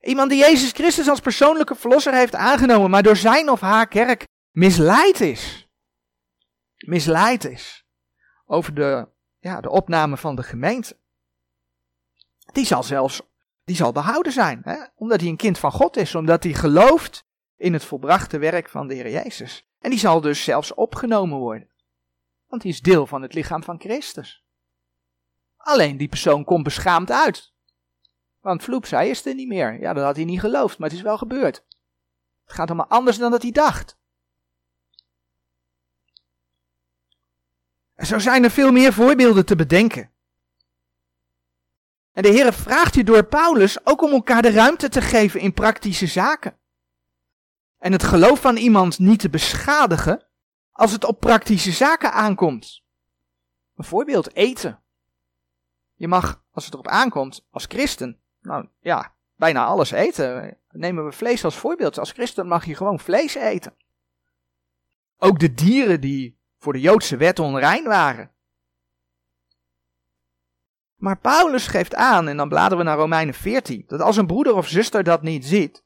Iemand 0.00 0.30
die 0.30 0.38
Jezus 0.38 0.72
Christus 0.72 1.08
als 1.08 1.20
persoonlijke 1.20 1.74
verlosser 1.74 2.14
heeft 2.14 2.34
aangenomen, 2.34 2.90
maar 2.90 3.02
door 3.02 3.16
zijn 3.16 3.50
of 3.50 3.60
haar 3.60 3.88
kerk 3.88 4.26
misleid 4.50 5.20
is. 5.20 5.68
Misleid 6.76 7.44
is 7.44 7.86
over 8.44 8.74
de, 8.74 9.08
ja, 9.38 9.60
de 9.60 9.70
opname 9.70 10.16
van 10.16 10.36
de 10.36 10.42
gemeente. 10.42 10.98
Die 12.52 12.66
zal 12.66 12.82
zelfs 12.82 13.20
die 13.64 13.76
zal 13.76 13.92
behouden 13.92 14.32
zijn, 14.32 14.60
hè? 14.64 14.84
omdat 14.94 15.20
hij 15.20 15.28
een 15.28 15.36
kind 15.36 15.58
van 15.58 15.72
God 15.72 15.96
is, 15.96 16.14
omdat 16.14 16.42
hij 16.42 16.52
gelooft 16.52 17.24
in 17.56 17.72
het 17.72 17.84
volbrachte 17.84 18.38
werk 18.38 18.68
van 18.68 18.88
de 18.88 18.94
Heer 18.94 19.10
Jezus. 19.10 19.68
En 19.78 19.90
die 19.90 19.98
zal 19.98 20.20
dus 20.20 20.44
zelfs 20.44 20.74
opgenomen 20.74 21.38
worden, 21.38 21.70
want 22.46 22.62
hij 22.62 22.70
is 22.70 22.80
deel 22.80 23.06
van 23.06 23.22
het 23.22 23.34
lichaam 23.34 23.62
van 23.62 23.80
Christus. 23.80 24.45
Alleen 25.66 25.96
die 25.96 26.08
persoon 26.08 26.44
komt 26.44 26.64
beschaamd 26.64 27.10
uit, 27.10 27.52
want 28.40 28.62
vloep, 28.62 28.86
zij 28.86 29.08
is 29.08 29.26
er 29.26 29.34
niet 29.34 29.48
meer. 29.48 29.80
Ja, 29.80 29.92
dat 29.92 30.04
had 30.04 30.16
hij 30.16 30.24
niet 30.24 30.40
geloofd, 30.40 30.78
maar 30.78 30.88
het 30.88 30.96
is 30.98 31.04
wel 31.04 31.18
gebeurd. 31.18 31.64
Het 32.44 32.54
gaat 32.54 32.68
allemaal 32.68 32.86
anders 32.86 33.18
dan 33.18 33.30
dat 33.30 33.42
hij 33.42 33.50
dacht. 33.50 33.96
En 37.94 38.06
zo 38.06 38.18
zijn 38.18 38.44
er 38.44 38.50
veel 38.50 38.72
meer 38.72 38.92
voorbeelden 38.92 39.46
te 39.46 39.56
bedenken. 39.56 40.10
En 42.12 42.22
de 42.22 42.28
Heer 42.28 42.52
vraagt 42.52 42.94
je 42.94 43.04
door 43.04 43.24
Paulus 43.24 43.86
ook 43.86 44.02
om 44.02 44.10
elkaar 44.10 44.42
de 44.42 44.50
ruimte 44.50 44.88
te 44.88 45.00
geven 45.00 45.40
in 45.40 45.52
praktische 45.52 46.06
zaken. 46.06 46.58
En 47.78 47.92
het 47.92 48.02
geloof 48.02 48.40
van 48.40 48.56
iemand 48.56 48.98
niet 48.98 49.20
te 49.20 49.30
beschadigen 49.30 50.26
als 50.72 50.92
het 50.92 51.04
op 51.04 51.20
praktische 51.20 51.72
zaken 51.72 52.12
aankomt. 52.12 52.82
Bijvoorbeeld 53.74 54.34
eten. 54.34 54.80
Je 55.96 56.08
mag, 56.08 56.44
als 56.50 56.64
het 56.64 56.74
erop 56.74 56.88
aankomt, 56.88 57.46
als 57.50 57.64
christen 57.64 58.20
nou 58.46 58.68
ja, 58.80 59.14
bijna 59.34 59.64
alles 59.64 59.90
eten. 59.90 60.58
Nemen 60.70 61.04
we 61.04 61.12
vlees 61.12 61.44
als 61.44 61.56
voorbeeld. 61.56 61.98
Als 61.98 62.12
christen 62.12 62.46
mag 62.46 62.64
je 62.64 62.74
gewoon 62.74 63.00
vlees 63.00 63.34
eten. 63.34 63.76
Ook 65.18 65.38
de 65.38 65.54
dieren 65.54 66.00
die 66.00 66.38
voor 66.58 66.72
de 66.72 66.80
Joodse 66.80 67.16
wet 67.16 67.38
onrein 67.38 67.84
waren. 67.84 68.30
Maar 70.96 71.18
Paulus 71.18 71.66
geeft 71.66 71.94
aan, 71.94 72.28
en 72.28 72.36
dan 72.36 72.48
bladeren 72.48 72.78
we 72.78 72.84
naar 72.84 72.96
Romeinen 72.96 73.34
14, 73.34 73.84
dat 73.86 74.00
als 74.00 74.16
een 74.16 74.26
broeder 74.26 74.54
of 74.54 74.68
zuster 74.68 75.02
dat 75.02 75.22
niet 75.22 75.46
ziet, 75.46 75.84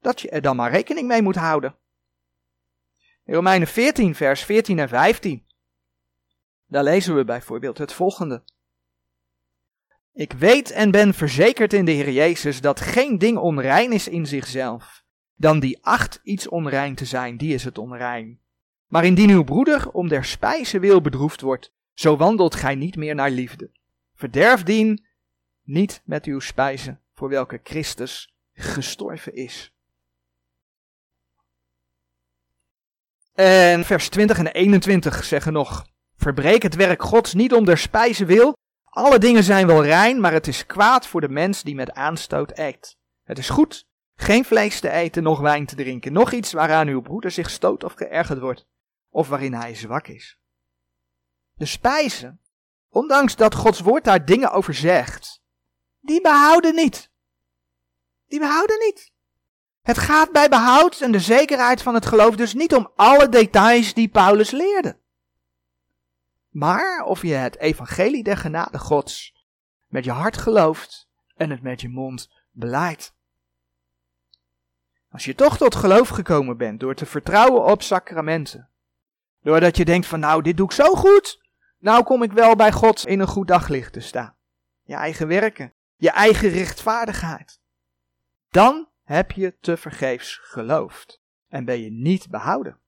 dat 0.00 0.20
je 0.20 0.30
er 0.30 0.42
dan 0.42 0.56
maar 0.56 0.70
rekening 0.70 1.08
mee 1.08 1.22
moet 1.22 1.36
houden. 1.36 1.76
In 3.24 3.34
Romeinen 3.34 3.68
14, 3.68 4.14
vers 4.14 4.44
14 4.44 4.78
en 4.78 4.88
15, 4.88 5.46
daar 6.66 6.82
lezen 6.82 7.14
we 7.14 7.24
bijvoorbeeld 7.24 7.78
het 7.78 7.92
volgende. 7.92 8.42
Ik 10.18 10.32
weet 10.32 10.70
en 10.70 10.90
ben 10.90 11.14
verzekerd 11.14 11.72
in 11.72 11.84
de 11.84 11.90
Heer 11.90 12.10
Jezus 12.10 12.60
dat 12.60 12.80
geen 12.80 13.18
ding 13.18 13.36
onrein 13.36 13.92
is 13.92 14.08
in 14.08 14.26
zichzelf. 14.26 15.04
Dan 15.34 15.60
die 15.60 15.78
acht 15.84 16.20
iets 16.22 16.48
onrein 16.48 16.94
te 16.94 17.04
zijn, 17.04 17.36
die 17.36 17.54
is 17.54 17.64
het 17.64 17.78
onrein. 17.78 18.40
Maar 18.86 19.04
indien 19.04 19.30
uw 19.30 19.44
broeder 19.44 19.90
om 19.90 20.08
der 20.08 20.24
spijze 20.24 20.78
wil 20.78 21.00
bedroefd 21.00 21.40
wordt, 21.40 21.72
zo 21.94 22.16
wandelt 22.16 22.54
gij 22.54 22.74
niet 22.74 22.96
meer 22.96 23.14
naar 23.14 23.30
liefde. 23.30 23.70
Verderf 24.14 24.62
dien 24.62 25.04
niet 25.62 26.02
met 26.04 26.24
uw 26.24 26.40
spijze, 26.40 26.98
voor 27.14 27.28
welke 27.28 27.60
Christus 27.62 28.34
gestorven 28.52 29.34
is. 29.34 29.72
En 33.34 33.84
vers 33.84 34.08
20 34.08 34.38
en 34.38 34.46
21 34.46 35.24
zeggen 35.24 35.52
nog: 35.52 35.86
Verbreek 36.16 36.62
het 36.62 36.74
werk 36.74 37.02
Gods 37.02 37.34
niet 37.34 37.52
om 37.52 37.64
der 37.64 37.78
spijze 37.78 38.24
wil. 38.24 38.57
Alle 38.98 39.18
dingen 39.18 39.44
zijn 39.44 39.66
wel 39.66 39.84
rein, 39.84 40.20
maar 40.20 40.32
het 40.32 40.46
is 40.46 40.66
kwaad 40.66 41.06
voor 41.06 41.20
de 41.20 41.28
mens 41.28 41.62
die 41.62 41.74
met 41.74 41.92
aanstoot 41.92 42.58
eet. 42.58 42.96
Het 43.24 43.38
is 43.38 43.48
goed 43.48 43.86
geen 44.16 44.44
vlees 44.44 44.80
te 44.80 44.90
eten, 44.90 45.22
nog 45.22 45.40
wijn 45.40 45.66
te 45.66 45.74
drinken, 45.74 46.12
nog 46.12 46.32
iets 46.32 46.52
waaraan 46.52 46.88
uw 46.88 47.00
broeder 47.00 47.30
zich 47.30 47.50
stoot 47.50 47.84
of 47.84 47.92
geërgerd 47.92 48.38
wordt, 48.38 48.66
of 49.10 49.28
waarin 49.28 49.54
hij 49.54 49.74
zwak 49.74 50.06
is. 50.08 50.38
De 51.54 51.66
spijzen, 51.66 52.40
ondanks 52.88 53.36
dat 53.36 53.54
Gods 53.54 53.80
woord 53.80 54.04
daar 54.04 54.24
dingen 54.24 54.50
over 54.50 54.74
zegt, 54.74 55.42
die 56.00 56.20
behouden 56.20 56.74
niet. 56.74 57.10
Die 58.26 58.38
behouden 58.38 58.78
niet. 58.78 59.12
Het 59.82 59.98
gaat 59.98 60.32
bij 60.32 60.48
behoud 60.48 61.00
en 61.00 61.12
de 61.12 61.20
zekerheid 61.20 61.82
van 61.82 61.94
het 61.94 62.06
geloof 62.06 62.36
dus 62.36 62.54
niet 62.54 62.74
om 62.74 62.92
alle 62.96 63.28
details 63.28 63.94
die 63.94 64.08
Paulus 64.08 64.50
leerde. 64.50 64.98
Maar 66.58 67.04
of 67.04 67.22
je 67.22 67.34
het 67.34 67.58
evangelie 67.58 68.22
der 68.22 68.36
genade 68.36 68.78
Gods 68.78 69.44
met 69.86 70.04
je 70.04 70.10
hart 70.10 70.36
gelooft 70.36 71.08
en 71.36 71.50
het 71.50 71.62
met 71.62 71.80
je 71.80 71.88
mond 71.88 72.30
beleidt. 72.50 73.14
Als 75.10 75.24
je 75.24 75.34
toch 75.34 75.56
tot 75.56 75.74
geloof 75.74 76.08
gekomen 76.08 76.56
bent 76.56 76.80
door 76.80 76.94
te 76.94 77.06
vertrouwen 77.06 77.64
op 77.64 77.82
sacramenten. 77.82 78.68
Doordat 79.42 79.76
je 79.76 79.84
denkt 79.84 80.06
van 80.06 80.20
nou, 80.20 80.42
dit 80.42 80.56
doe 80.56 80.66
ik 80.66 80.72
zo 80.72 80.94
goed. 80.94 81.42
Nou 81.78 82.04
kom 82.04 82.22
ik 82.22 82.32
wel 82.32 82.56
bij 82.56 82.72
God 82.72 83.06
in 83.06 83.20
een 83.20 83.26
goed 83.26 83.48
daglicht 83.48 83.92
te 83.92 84.00
staan. 84.00 84.36
Je 84.82 84.94
eigen 84.94 85.28
werken, 85.28 85.72
je 85.96 86.10
eigen 86.10 86.48
rechtvaardigheid. 86.48 87.60
Dan 88.48 88.88
heb 89.02 89.32
je 89.32 89.56
te 89.60 89.76
vergeefs 89.76 90.38
geloofd 90.42 91.20
en 91.48 91.64
ben 91.64 91.82
je 91.82 91.90
niet 91.90 92.30
behouden. 92.30 92.80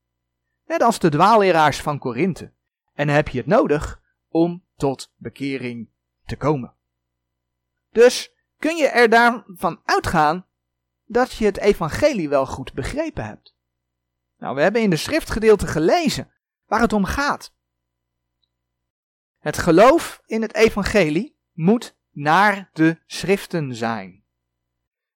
Net 0.67 0.83
als 0.83 0.99
de 0.99 1.09
dwaalleraars 1.09 1.81
van 1.81 1.99
Korinthe. 1.99 2.53
En 3.01 3.09
heb 3.09 3.29
je 3.29 3.39
het 3.39 3.47
nodig 3.47 4.01
om 4.29 4.65
tot 4.77 5.13
bekering 5.17 5.91
te 6.25 6.37
komen. 6.37 6.75
Dus 7.91 8.33
kun 8.59 8.77
je 8.77 8.89
er 8.89 9.09
daarvan 9.09 9.81
uitgaan 9.85 10.47
dat 11.05 11.33
je 11.33 11.45
het 11.45 11.59
evangelie 11.59 12.29
wel 12.29 12.47
goed 12.47 12.73
begrepen 12.73 13.25
hebt. 13.25 13.57
Nou, 14.39 14.55
we 14.55 14.63
hebben 14.63 14.83
in 14.83 14.91
de 14.91 14.97
schriftgedeelte 14.97 15.67
gelezen 15.67 16.33
waar 16.67 16.81
het 16.81 16.93
om 16.93 17.05
gaat. 17.05 17.55
Het 19.39 19.59
geloof 19.59 20.23
in 20.27 20.43
het 20.43 20.55
evangelie 20.55 21.39
moet 21.53 21.97
naar 22.11 22.71
de 22.73 22.99
schriften 23.07 23.75
zijn. 23.75 24.25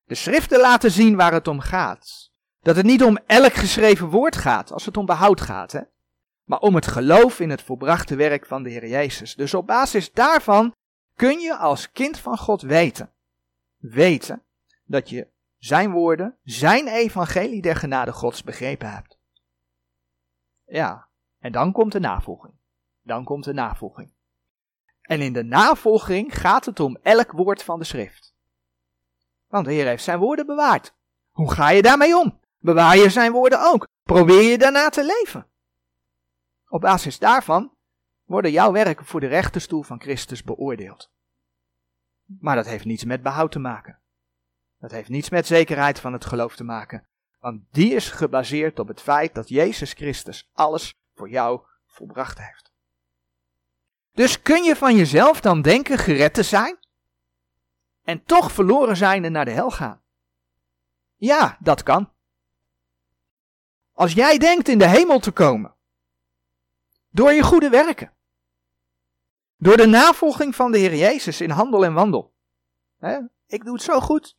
De 0.04 0.14
schriften 0.14 0.60
laten 0.60 0.90
zien 0.90 1.16
waar 1.16 1.32
het 1.32 1.48
om 1.48 1.60
gaat. 1.60 2.32
Dat 2.60 2.76
het 2.76 2.86
niet 2.86 3.02
om 3.02 3.18
elk 3.26 3.52
geschreven 3.52 4.08
woord 4.08 4.36
gaat, 4.36 4.72
als 4.72 4.86
het 4.86 4.96
om 4.96 5.06
behoud 5.06 5.40
gaat, 5.40 5.72
hè? 5.72 5.80
Maar 6.44 6.58
om 6.58 6.74
het 6.74 6.86
geloof 6.86 7.40
in 7.40 7.50
het 7.50 7.62
volbrachte 7.62 8.16
werk 8.16 8.46
van 8.46 8.62
de 8.62 8.70
Heer 8.70 8.86
Jezus. 8.86 9.34
Dus 9.34 9.54
op 9.54 9.66
basis 9.66 10.12
daarvan 10.12 10.74
kun 11.14 11.38
je 11.38 11.56
als 11.56 11.90
kind 11.90 12.18
van 12.18 12.38
God 12.38 12.62
weten, 12.62 13.12
weten 13.76 14.42
dat 14.84 15.08
je 15.08 15.28
zijn 15.58 15.90
woorden, 15.90 16.38
zijn 16.42 16.88
evangelie 16.88 17.62
der 17.62 17.76
genade 17.76 18.12
Gods 18.12 18.42
begrepen 18.42 18.90
hebt. 18.92 19.18
Ja, 20.64 21.08
en 21.38 21.52
dan 21.52 21.72
komt 21.72 21.92
de 21.92 22.00
navolging. 22.00 22.54
Dan 23.02 23.24
komt 23.24 23.44
de 23.44 23.52
navolging. 23.52 24.12
En 25.00 25.20
in 25.20 25.32
de 25.32 25.44
navolging 25.44 26.40
gaat 26.40 26.64
het 26.64 26.80
om 26.80 26.98
elk 27.02 27.32
woord 27.32 27.62
van 27.62 27.78
de 27.78 27.84
schrift. 27.84 28.34
Want 29.48 29.64
de 29.66 29.72
Heer 29.72 29.86
heeft 29.86 30.04
zijn 30.04 30.18
woorden 30.18 30.46
bewaard. 30.46 30.94
Hoe 31.30 31.52
ga 31.52 31.68
je 31.68 31.82
daarmee 31.82 32.16
om? 32.16 32.40
Bewaar 32.58 32.96
je 32.96 33.10
zijn 33.10 33.32
woorden 33.32 33.72
ook? 33.72 33.88
Probeer 34.02 34.42
je 34.42 34.58
daarna 34.58 34.88
te 34.88 35.04
leven? 35.04 35.46
Op 36.74 36.80
basis 36.80 37.18
daarvan 37.18 37.72
worden 38.24 38.50
jouw 38.50 38.72
werken 38.72 39.06
voor 39.06 39.20
de 39.20 39.26
rechterstoel 39.26 39.82
van 39.82 40.00
Christus 40.00 40.42
beoordeeld. 40.42 41.10
Maar 42.24 42.56
dat 42.56 42.66
heeft 42.66 42.84
niets 42.84 43.04
met 43.04 43.22
behoud 43.22 43.52
te 43.52 43.58
maken. 43.58 44.00
Dat 44.78 44.90
heeft 44.90 45.08
niets 45.08 45.30
met 45.30 45.46
zekerheid 45.46 46.00
van 46.00 46.12
het 46.12 46.24
geloof 46.24 46.56
te 46.56 46.64
maken. 46.64 47.06
Want 47.38 47.62
die 47.70 47.94
is 47.94 48.10
gebaseerd 48.10 48.78
op 48.78 48.88
het 48.88 49.00
feit 49.00 49.34
dat 49.34 49.48
Jezus 49.48 49.92
Christus 49.92 50.50
alles 50.52 50.94
voor 51.14 51.28
jou 51.28 51.60
volbracht 51.86 52.38
heeft. 52.38 52.72
Dus 54.12 54.42
kun 54.42 54.62
je 54.62 54.76
van 54.76 54.96
jezelf 54.96 55.40
dan 55.40 55.62
denken 55.62 55.98
gered 55.98 56.34
te 56.34 56.42
zijn? 56.42 56.78
En 58.02 58.24
toch 58.24 58.52
verloren 58.52 58.96
zijn 58.96 59.24
en 59.24 59.32
naar 59.32 59.44
de 59.44 59.50
hel 59.50 59.70
gaan? 59.70 60.02
Ja, 61.16 61.56
dat 61.60 61.82
kan. 61.82 62.12
Als 63.92 64.12
jij 64.12 64.38
denkt 64.38 64.68
in 64.68 64.78
de 64.78 64.88
hemel 64.88 65.18
te 65.18 65.30
komen, 65.30 65.73
door 67.14 67.32
je 67.32 67.42
goede 67.42 67.68
werken, 67.68 68.12
door 69.56 69.76
de 69.76 69.86
navolging 69.86 70.54
van 70.54 70.72
de 70.72 70.78
Heer 70.78 70.94
Jezus 70.94 71.40
in 71.40 71.50
handel 71.50 71.84
en 71.84 71.94
wandel. 71.94 72.32
Ik 73.46 73.64
doe 73.64 73.74
het 73.74 73.82
zo 73.82 74.00
goed, 74.00 74.36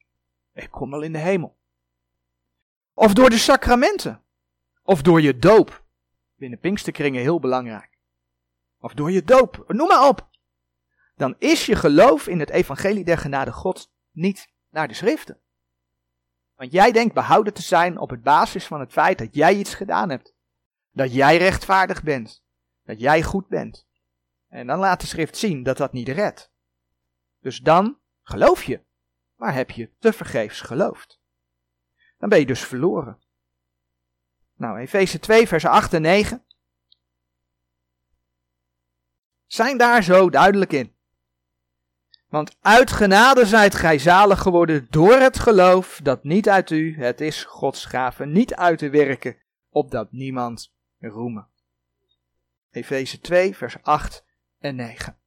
ik 0.54 0.72
kom 0.72 0.90
wel 0.90 1.02
in 1.02 1.12
de 1.12 1.20
hemel. 1.20 1.58
Of 2.94 3.14
door 3.14 3.30
de 3.30 3.38
sacramenten. 3.38 4.22
Of 4.84 5.02
door 5.02 5.22
je 5.22 5.38
doop. 5.38 5.84
Binnen 6.36 6.60
Pinksterkringen 6.60 7.22
heel 7.22 7.40
belangrijk. 7.40 7.98
Of 8.80 8.94
door 8.94 9.12
je 9.12 9.24
doop. 9.24 9.64
Noem 9.68 9.88
maar 9.88 10.08
op. 10.08 10.30
Dan 11.16 11.36
is 11.38 11.66
je 11.66 11.76
geloof 11.76 12.28
in 12.28 12.40
het 12.40 12.50
evangelie 12.50 13.04
der 13.04 13.18
genade 13.18 13.52
God 13.52 13.92
niet 14.12 14.48
naar 14.70 14.88
de 14.88 14.94
schriften. 14.94 15.40
Want 16.56 16.72
jij 16.72 16.92
denkt 16.92 17.14
behouden 17.14 17.54
te 17.54 17.62
zijn 17.62 17.98
op 17.98 18.10
het 18.10 18.24
basis 18.24 18.66
van 18.66 18.80
het 18.80 18.92
feit 18.92 19.18
dat 19.18 19.36
jij 19.36 19.56
iets 19.56 19.74
gedaan 19.74 20.10
hebt. 20.10 20.34
Dat 20.92 21.14
jij 21.14 21.38
rechtvaardig 21.38 22.04
bent. 22.04 22.45
Dat 22.86 23.00
jij 23.00 23.24
goed 23.24 23.48
bent. 23.48 23.88
En 24.48 24.68
dan 24.68 24.80
laat 24.80 25.02
de 25.02 25.08
schrift 25.08 25.38
zien 25.38 25.64
dat 25.64 25.78
dat 25.78 25.94
niet 25.94 26.10
redt. 26.10 26.52
Dus 27.40 27.60
dan 27.60 27.98
geloof 28.22 28.64
je 28.64 28.84
maar 29.36 29.54
heb 29.54 29.72
je 29.72 29.90
te 30.00 30.14
vergeefs 30.14 30.62
geloofd. 30.62 31.20
Dan 32.18 32.30
ben 32.30 32.40
je 32.40 32.46
dus 32.46 32.64
verloren. 32.64 33.20
Nou, 34.56 34.80
Efeze 34.80 35.20
2, 35.20 35.48
vers 35.48 35.66
8 35.66 35.94
en 35.94 36.02
9 36.02 36.46
zijn 39.46 39.78
daar 39.78 40.04
zo 40.04 40.30
duidelijk 40.30 40.74
in. 40.74 40.94
Want 42.30 42.58
uit 42.62 42.92
genade 42.92 43.46
zijt 43.46 43.76
gij 43.76 43.98
zalig 43.98 44.42
geworden 44.42 44.88
door 44.90 45.14
het 45.14 45.40
geloof 45.40 46.00
dat 46.04 46.24
niet 46.24 46.50
uit 46.50 46.70
u, 46.70 46.98
het 46.98 47.22
is 47.22 47.44
Gods 47.44 47.86
gave, 47.86 48.26
niet 48.26 48.56
uit 48.56 48.78
te 48.78 48.90
werken, 48.90 49.38
opdat 49.70 50.12
niemand 50.12 50.74
roemen. 51.00 51.50
Efeze 52.76 53.20
2, 53.20 53.56
vers 53.56 53.76
8 53.82 54.24
en 54.60 54.76
9. 54.76 55.18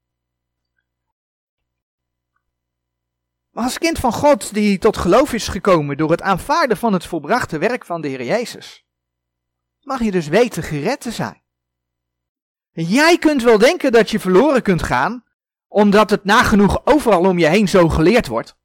Maar 3.51 3.65
als 3.65 3.79
kind 3.79 3.99
van 3.99 4.13
God 4.13 4.55
die 4.55 4.79
tot 4.79 4.97
geloof 4.97 5.33
is 5.33 5.49
gekomen 5.49 5.97
door 5.97 6.11
het 6.11 6.23
aanvaarden 6.23 6.77
van 6.77 6.93
het 6.93 7.07
volbrachte 7.07 7.59
werk 7.59 7.85
van 7.85 8.01
de 8.01 8.09
Heer 8.09 8.25
Jezus, 8.25 8.87
mag 9.81 10.03
je 10.03 10.11
dus 10.11 10.29
weten 10.29 10.63
gered 10.63 11.01
te 11.01 11.11
zijn. 11.11 11.43
Jij 12.73 13.19
kunt 13.19 13.43
wel 13.43 13.59
denken 13.59 13.93
dat 13.93 14.11
je 14.11 14.21
verloren 14.21 14.63
kunt 14.63 14.83
gaan, 14.83 15.25
omdat 15.69 16.11
het 16.11 16.25
nagenoeg 16.25 16.87
overal 16.87 17.25
om 17.25 17.39
je 17.39 17.47
heen 17.47 17.69
zo 17.69 17.89
geleerd 17.89 18.27
wordt. 18.27 18.57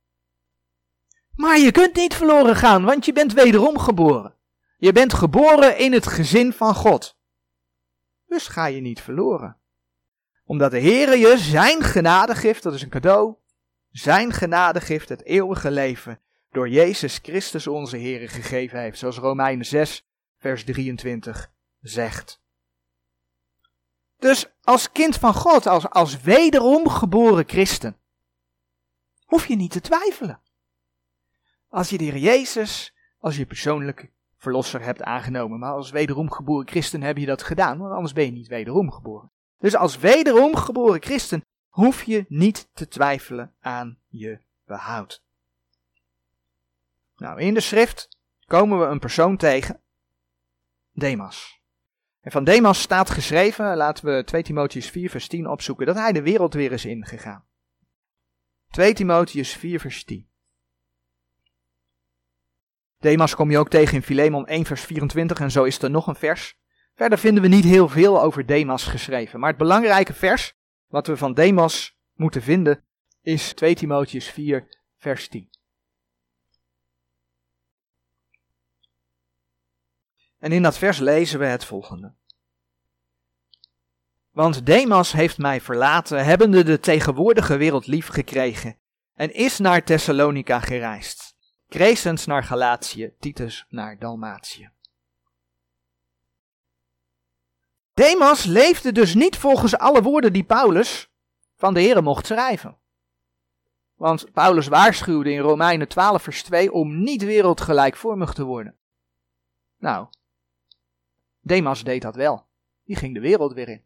Maar 1.35 1.57
je 1.57 1.71
kunt 1.71 1.95
niet 1.95 2.13
verloren 2.13 2.55
gaan, 2.55 2.83
want 2.83 3.05
je 3.05 3.13
bent 3.13 3.33
wederom 3.33 3.77
geboren. 3.79 4.35
Je 4.77 4.91
bent 4.91 5.13
geboren 5.13 5.77
in 5.77 5.93
het 5.93 6.07
gezin 6.07 6.53
van 6.53 6.75
God. 6.75 7.17
Dus 8.33 8.47
ga 8.47 8.65
je 8.65 8.81
niet 8.81 9.01
verloren. 9.01 9.57
Omdat 10.45 10.71
de 10.71 10.79
Heer 10.79 11.17
je 11.17 11.37
zijn 11.37 11.83
genade 11.83 12.35
geeft, 12.35 12.63
dat 12.63 12.73
is 12.73 12.81
een 12.81 12.89
cadeau, 12.89 13.35
zijn 13.89 14.33
genadegift, 14.33 15.09
het 15.09 15.23
eeuwige 15.23 15.71
leven, 15.71 16.21
door 16.51 16.69
Jezus 16.69 17.19
Christus 17.21 17.67
onze 17.67 17.97
Heer 17.97 18.29
gegeven 18.29 18.79
heeft, 18.79 18.97
zoals 18.97 19.17
Romeinen 19.17 19.65
6, 19.65 20.07
vers 20.37 20.63
23 20.63 21.51
zegt. 21.81 22.41
Dus 24.17 24.53
als 24.61 24.91
kind 24.91 25.17
van 25.17 25.33
God, 25.33 25.67
als, 25.67 25.89
als 25.89 26.21
wederom 26.21 26.89
geboren 26.89 27.47
christen, 27.47 27.97
hoef 29.25 29.45
je 29.45 29.55
niet 29.55 29.71
te 29.71 29.81
twijfelen. 29.81 30.41
Als 31.69 31.89
je 31.89 31.97
de 31.97 32.03
Heer 32.03 32.17
Jezus 32.17 32.93
als 33.19 33.35
je 33.35 33.45
persoonlijke 33.45 34.09
verlosser 34.43 34.82
hebt 34.82 35.03
aangenomen, 35.03 35.60
maar 35.60 35.71
als 35.71 35.91
wederom 35.91 36.32
geboren 36.32 36.67
christen 36.67 37.01
heb 37.01 37.17
je 37.17 37.25
dat 37.25 37.43
gedaan, 37.43 37.77
want 37.77 37.93
anders 37.93 38.13
ben 38.13 38.25
je 38.25 38.32
niet 38.32 38.47
wederom 38.47 38.91
geboren. 38.91 39.32
Dus 39.58 39.75
als 39.75 39.97
wederom 39.97 40.56
geboren 40.56 41.01
christen 41.01 41.45
hoef 41.69 42.03
je 42.03 42.25
niet 42.27 42.69
te 42.73 42.88
twijfelen 42.88 43.53
aan 43.60 43.97
je 44.08 44.39
behoud. 44.65 45.23
Nou, 47.15 47.39
in 47.39 47.53
de 47.53 47.60
schrift 47.60 48.17
komen 48.45 48.79
we 48.79 48.86
een 48.86 48.99
persoon 48.99 49.38
tegen, 49.38 49.82
Demas. 50.91 51.62
En 52.21 52.32
van 52.32 52.43
Demas 52.43 52.82
staat 52.82 53.10
geschreven, 53.10 53.77
laten 53.77 54.06
we 54.06 54.23
2 54.23 54.43
Timotheus 54.43 54.89
4 54.89 55.10
vers 55.10 55.27
10 55.27 55.47
opzoeken, 55.47 55.86
dat 55.86 55.95
hij 55.95 56.12
de 56.12 56.21
wereld 56.21 56.53
weer 56.53 56.71
is 56.71 56.86
ingegaan. 56.86 57.45
2 58.69 58.93
Timotheus 58.93 59.53
4 59.53 59.79
vers 59.79 60.03
10. 60.03 60.27
Demas 63.03 63.35
kom 63.35 63.51
je 63.51 63.57
ook 63.57 63.69
tegen 63.69 63.95
in 63.95 64.03
Filemon 64.03 64.47
1 64.47 64.65
vers 64.65 64.81
24 64.81 65.39
en 65.39 65.51
zo 65.51 65.63
is 65.63 65.81
er 65.81 65.89
nog 65.89 66.07
een 66.07 66.15
vers 66.15 66.55
Verder 66.95 67.17
vinden 67.17 67.43
we 67.43 67.49
niet 67.49 67.63
heel 67.63 67.89
veel 67.89 68.21
over 68.21 68.45
Demas 68.45 68.83
geschreven, 68.83 69.39
maar 69.39 69.49
het 69.49 69.57
belangrijke 69.57 70.13
vers 70.13 70.53
wat 70.87 71.07
we 71.07 71.17
van 71.17 71.33
Demas 71.33 71.97
moeten 72.13 72.41
vinden 72.41 72.83
is 73.21 73.53
2 73.53 73.75
Timotheus 73.75 74.29
4, 74.29 74.67
vers 74.97 75.27
10. 75.27 75.49
En 80.37 80.51
in 80.51 80.63
dat 80.63 80.77
vers 80.77 80.99
lezen 80.99 81.39
we 81.39 81.45
het 81.45 81.65
volgende. 81.65 82.13
Want 84.31 84.65
Demas 84.65 85.11
heeft 85.11 85.37
mij 85.37 85.61
verlaten, 85.61 86.25
hebbende 86.25 86.63
de 86.63 86.79
tegenwoordige 86.79 87.57
wereld 87.57 87.87
lief 87.87 88.07
gekregen, 88.07 88.79
en 89.13 89.33
is 89.33 89.57
naar 89.57 89.83
Thessalonica 89.83 90.59
gereisd. 90.59 91.32
Crescens 91.73 92.25
naar 92.25 92.43
Galatië, 92.43 93.13
Titus 93.19 93.65
naar 93.69 93.99
Dalmatië. 93.99 94.71
Demas 97.93 98.43
leefde 98.43 98.91
dus 98.91 99.13
niet 99.13 99.38
volgens 99.38 99.77
alle 99.77 100.01
woorden 100.01 100.33
die 100.33 100.43
Paulus 100.43 101.12
van 101.55 101.73
de 101.73 101.81
Here 101.81 102.01
mocht 102.01 102.25
schrijven. 102.25 102.77
Want 103.93 104.31
Paulus 104.31 104.67
waarschuwde 104.67 105.31
in 105.31 105.39
Romeinen 105.39 105.88
12 105.88 106.23
vers 106.23 106.43
2 106.43 106.71
om 106.71 107.03
niet 107.03 107.23
wereldgelijkvormig 107.23 108.33
te 108.33 108.43
worden. 108.43 108.77
Nou, 109.77 110.07
Demas 111.39 111.83
deed 111.83 112.01
dat 112.01 112.15
wel. 112.15 112.47
Die 112.83 112.95
ging 112.95 113.13
de 113.13 113.19
wereld 113.19 113.53
weer 113.53 113.69
in. 113.69 113.86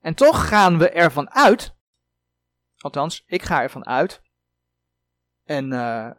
En 0.00 0.14
toch 0.14 0.48
gaan 0.48 0.78
we 0.78 0.90
ervan 0.90 1.30
uit, 1.30 1.74
althans, 2.78 3.24
ik 3.26 3.42
ga 3.42 3.62
ervan 3.62 3.86
uit, 3.86 4.24
en 5.46 5.72
uh, 5.72 6.10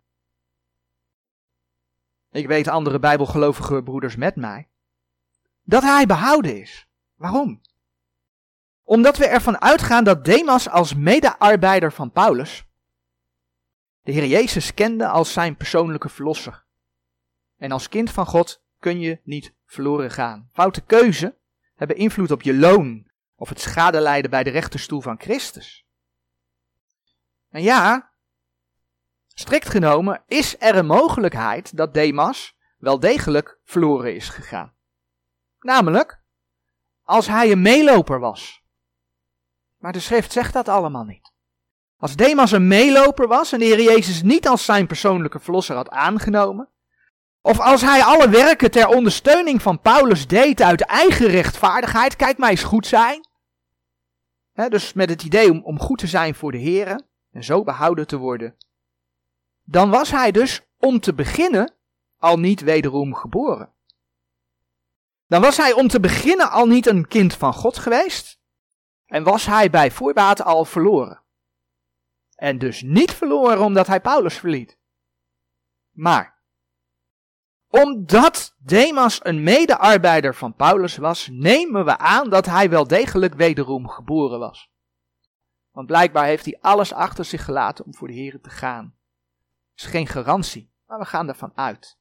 ik 2.32 2.48
weet 2.48 2.68
andere 2.68 3.00
bijbelgelovige 3.00 3.84
broeders 3.84 4.16
met 4.16 4.36
mij, 4.36 4.68
dat 5.64 5.84
hij 5.84 6.06
behouden 6.06 6.62
is. 6.62 6.88
Waarom? 7.16 7.62
Omdat 8.84 9.18
we 9.18 9.26
ervan 9.26 9.62
uitgaan 9.62 10.04
dat 10.04 10.26
Demas 10.26 10.70
als 10.70 10.94
medearbeider 10.94 11.92
van 11.92 12.12
Paulus 12.12 12.68
de 14.08 14.14
Heer 14.14 14.26
Jezus 14.26 14.74
kende 14.74 15.08
als 15.08 15.34
zijn 15.34 15.56
persoonlijke 15.56 16.10
verlosser. 16.10 16.64
En 17.58 17.72
als 17.72 17.90
kind 17.90 18.12
van 18.12 18.26
God 18.26 18.64
kun 18.80 19.00
je 19.00 19.20
niet 19.24 19.54
verloren 19.66 20.12
gaan. 20.12 20.50
Foute 20.54 20.82
keuze 20.82 21.38
hebben 21.76 21.98
invloed 21.98 22.32
op 22.32 22.42
je 22.42 22.54
loon 22.54 23.08
of 23.36 23.50
het 23.50 23.62
schadelijden 23.62 24.30
bij 24.32 24.44
de 24.44 24.50
rechterstoel 24.50 25.02
van 25.02 25.20
Christus. 25.20 25.86
En 27.50 27.62
ja, 27.62 28.12
strikt 29.40 29.70
genomen 29.70 30.24
is 30.28 30.56
er 30.60 30.76
een 30.76 30.86
mogelijkheid 30.86 31.78
dat 31.78 31.94
Demas 31.94 32.56
wel 32.78 33.00
degelijk 33.00 33.60
verloren 33.64 34.16
is 34.16 34.30
gegaan. 34.30 34.74
Namelijk, 35.60 36.22
als 37.04 37.28
hij 37.28 37.52
een 37.52 37.62
meeloper 37.62 38.20
was. 38.20 38.64
Maar 39.78 39.92
de 39.92 40.00
schrift 40.00 40.32
zegt 40.32 40.54
dat 40.54 40.68
allemaal 40.68 41.04
niet. 41.04 41.32
Als 41.98 42.16
Demas 42.16 42.52
een 42.52 42.68
meeloper 42.68 43.28
was 43.28 43.52
en 43.52 43.60
de 43.60 43.66
Heer 43.66 43.82
Jezus 43.82 44.22
niet 44.22 44.48
als 44.48 44.66
zijn 44.66 44.88
persoonlijke 44.88 45.40
verlosser 45.40 45.76
had 45.76 45.90
aangenomen, 45.90 46.70
of 47.42 47.60
als 47.60 47.82
hij 47.82 48.04
alle 48.04 48.30
werken 48.30 48.72
ter 48.72 48.88
ondersteuning 48.88 49.62
van 49.62 49.80
Paulus 49.80 50.28
deed 50.28 50.62
uit 50.62 50.82
eigen 50.82 51.28
rechtvaardigheid, 51.28 52.16
kijk 52.16 52.38
mij 52.38 52.50
eens 52.50 52.64
goed 52.64 52.88
zijn. 52.88 53.28
dus 54.54 54.94
met 54.94 55.10
het 55.10 55.24
idee 55.24 55.52
om, 55.52 55.64
om 55.64 55.80
goed 55.80 55.98
te 55.98 56.08
zijn 56.08 56.36
voor 56.36 56.52
de 56.52 56.58
Heer 56.58 57.02
en 57.32 57.44
zo 57.44 57.64
behouden 57.64 58.08
te 58.08 58.18
worden. 58.18 58.56
Dan 59.70 59.90
was 59.90 60.12
hij 60.12 60.32
dus 60.32 60.62
om 60.78 61.00
te 61.00 61.14
beginnen 61.14 61.74
al 62.18 62.40
niet 62.40 62.62
wederom 62.62 63.14
geboren. 63.14 63.74
Dan 65.26 65.42
was 65.42 65.58
hij 65.58 65.74
om 65.74 65.88
te 65.88 66.00
beginnen 66.00 66.52
al 66.52 66.66
niet 66.66 66.86
een 66.86 67.08
kind 67.08 67.34
van 67.34 67.54
God 67.54 67.78
geweest. 67.78 68.40
En 69.06 69.24
was 69.24 69.46
hij 69.46 69.70
bij 69.70 69.92
voorbaat 69.92 70.42
al 70.42 70.66
verloren. 70.66 71.24
En 72.36 72.58
dus 72.58 72.82
niet 72.82 73.12
verloren 73.12 73.62
omdat 73.62 73.88
hij 73.88 74.02
Paulus 74.02 74.38
verliet. 74.38 74.78
Maar 75.92 76.42
omdat 77.68 78.56
Demas 78.58 79.20
een 79.24 79.44
medearbeider 79.44 80.36
van 80.36 80.56
Paulus 80.56 80.98
was, 80.98 81.28
nemen 81.32 81.86
we 81.86 81.98
aan 81.98 82.30
dat 82.30 82.46
hij 82.46 82.70
wel 82.70 82.88
degelijk 82.88 83.34
wederom 83.34 83.88
geboren 83.88 84.40
was. 84.40 84.72
Want 85.72 85.88
blijkbaar 85.88 86.26
heeft 86.26 86.46
hij 86.46 86.58
alles 86.62 86.94
achter 86.94 87.26
zich 87.26 87.46
gelaten 87.46 87.86
om 87.86 87.96
voor 87.96 88.08
de 88.08 88.14
Heer 88.14 88.42
te 88.42 88.50
gaan. 88.50 88.97
Is 89.78 89.86
geen 89.86 90.08
garantie, 90.08 90.72
maar 90.86 91.00
we 91.00 91.06
gaan 91.06 91.28
ervan 91.28 91.52
uit. 91.56 91.98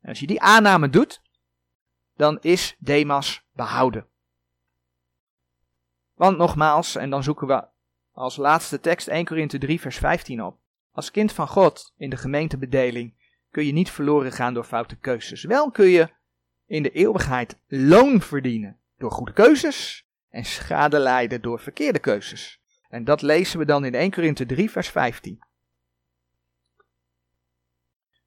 En 0.00 0.08
als 0.08 0.20
je 0.20 0.26
die 0.26 0.40
aanname 0.40 0.90
doet, 0.90 1.22
dan 2.16 2.38
is 2.40 2.76
Demas 2.78 3.44
behouden. 3.52 4.06
Want 6.14 6.36
nogmaals, 6.36 6.96
en 6.96 7.10
dan 7.10 7.22
zoeken 7.22 7.46
we 7.46 7.68
als 8.12 8.36
laatste 8.36 8.80
tekst 8.80 9.08
1 9.08 9.24
Korinthe 9.24 9.58
3 9.58 9.80
vers 9.80 9.96
15 9.96 10.42
op. 10.42 10.58
Als 10.90 11.10
kind 11.10 11.32
van 11.32 11.48
God 11.48 11.92
in 11.96 12.10
de 12.10 12.16
gemeentebedeling 12.16 13.14
kun 13.50 13.66
je 13.66 13.72
niet 13.72 13.90
verloren 13.90 14.32
gaan 14.32 14.54
door 14.54 14.64
foute 14.64 14.96
keuzes. 14.96 15.44
Wel 15.44 15.70
kun 15.70 15.88
je 15.88 16.08
in 16.66 16.82
de 16.82 16.90
eeuwigheid 16.90 17.60
loon 17.66 18.20
verdienen 18.20 18.80
door 18.96 19.10
goede 19.10 19.32
keuzes 19.32 20.06
en 20.28 20.44
schade 20.44 20.98
lijden 20.98 21.42
door 21.42 21.60
verkeerde 21.60 21.98
keuzes. 21.98 22.60
En 22.88 23.04
dat 23.04 23.22
lezen 23.22 23.58
we 23.58 23.64
dan 23.64 23.84
in 23.84 23.94
1 23.94 24.10
Korinthe 24.10 24.46
3 24.46 24.70
vers 24.70 24.88
15. 24.88 25.38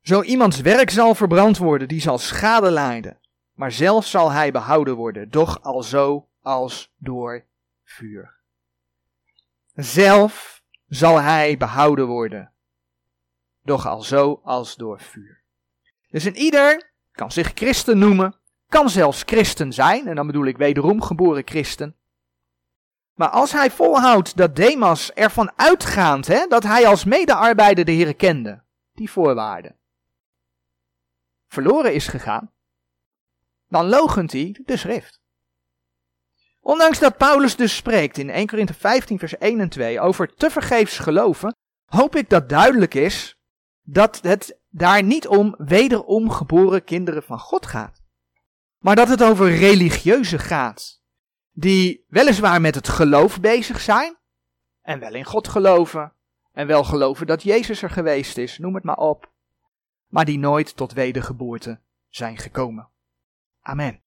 Zo 0.07 0.21
iemands 0.21 0.61
werk 0.61 0.89
zal 0.89 1.15
verbrand 1.15 1.57
worden, 1.57 1.87
die 1.87 2.01
zal 2.01 2.17
schade 2.17 2.71
lijden, 2.71 3.17
maar 3.53 3.71
zelf 3.71 4.05
zal 4.05 4.31
hij 4.31 4.51
behouden 4.51 4.95
worden, 4.95 5.29
doch 5.29 5.63
al 5.63 5.83
zo 5.83 6.27
als 6.41 6.93
door 6.97 7.45
vuur. 7.83 8.35
Zelf 9.73 10.63
zal 10.87 11.21
hij 11.21 11.57
behouden 11.57 12.05
worden, 12.07 12.51
doch 13.63 13.87
al 13.87 14.01
zo 14.01 14.39
als 14.43 14.75
door 14.75 14.99
vuur. 14.99 15.41
Dus 16.09 16.23
een 16.23 16.37
ieder 16.37 16.91
kan 17.11 17.31
zich 17.31 17.51
christen 17.55 17.97
noemen, 17.97 18.35
kan 18.69 18.89
zelfs 18.89 19.23
christen 19.25 19.73
zijn, 19.73 20.07
en 20.07 20.15
dan 20.15 20.27
bedoel 20.27 20.45
ik 20.45 20.57
wederom 20.57 21.01
geboren 21.01 21.43
christen. 21.45 21.95
Maar 23.13 23.29
als 23.29 23.51
hij 23.51 23.71
volhoudt 23.71 24.37
dat 24.37 24.55
Demas 24.55 25.13
ervan 25.13 25.51
uitgaand, 25.55 26.27
hè, 26.27 26.45
dat 26.47 26.63
hij 26.63 26.87
als 26.87 27.03
medearbeider 27.03 27.85
de 27.85 27.91
Heer 27.91 28.15
kende, 28.15 28.61
die 28.93 29.11
voorwaarden, 29.11 29.75
verloren 31.61 31.93
is 31.93 32.07
gegaan, 32.07 32.51
dan 33.67 33.89
logent 33.89 34.31
hij 34.31 34.59
de 34.65 34.77
schrift. 34.77 35.19
Ondanks 36.59 36.99
dat 36.99 37.17
Paulus 37.17 37.55
dus 37.55 37.75
spreekt 37.75 38.17
in 38.17 38.29
1 38.29 38.47
Korinthe 38.47 38.73
15 38.73 39.19
vers 39.19 39.37
1 39.37 39.59
en 39.59 39.69
2 39.69 39.99
over 39.99 40.33
tevergeefs 40.33 40.99
geloven, 40.99 41.55
hoop 41.85 42.15
ik 42.15 42.29
dat 42.29 42.49
duidelijk 42.49 42.93
is 42.93 43.35
dat 43.81 44.19
het 44.21 44.59
daar 44.69 45.03
niet 45.03 45.27
om 45.27 45.55
wederom 45.57 46.29
geboren 46.29 46.83
kinderen 46.83 47.23
van 47.23 47.39
God 47.39 47.65
gaat. 47.65 48.01
Maar 48.77 48.95
dat 48.95 49.07
het 49.07 49.23
over 49.23 49.55
religieuze 49.55 50.39
gaat. 50.39 51.01
Die 51.51 52.05
weliswaar 52.07 52.61
met 52.61 52.75
het 52.75 52.89
geloof 52.89 53.39
bezig 53.39 53.81
zijn. 53.81 54.17
En 54.81 54.99
wel 54.99 55.13
in 55.13 55.25
God 55.25 55.47
geloven. 55.47 56.13
En 56.51 56.67
wel 56.67 56.83
geloven 56.83 57.27
dat 57.27 57.43
Jezus 57.43 57.81
er 57.81 57.89
geweest 57.89 58.37
is, 58.37 58.57
noem 58.57 58.75
het 58.75 58.83
maar 58.83 58.97
op. 58.97 59.35
Maar 60.07 60.25
die 60.25 60.39
nooit 60.39 60.75
tot 60.75 60.93
wedergeboorte 60.93 61.79
zijn 62.07 62.37
gekomen. 62.37 62.89
Amen. 63.61 64.01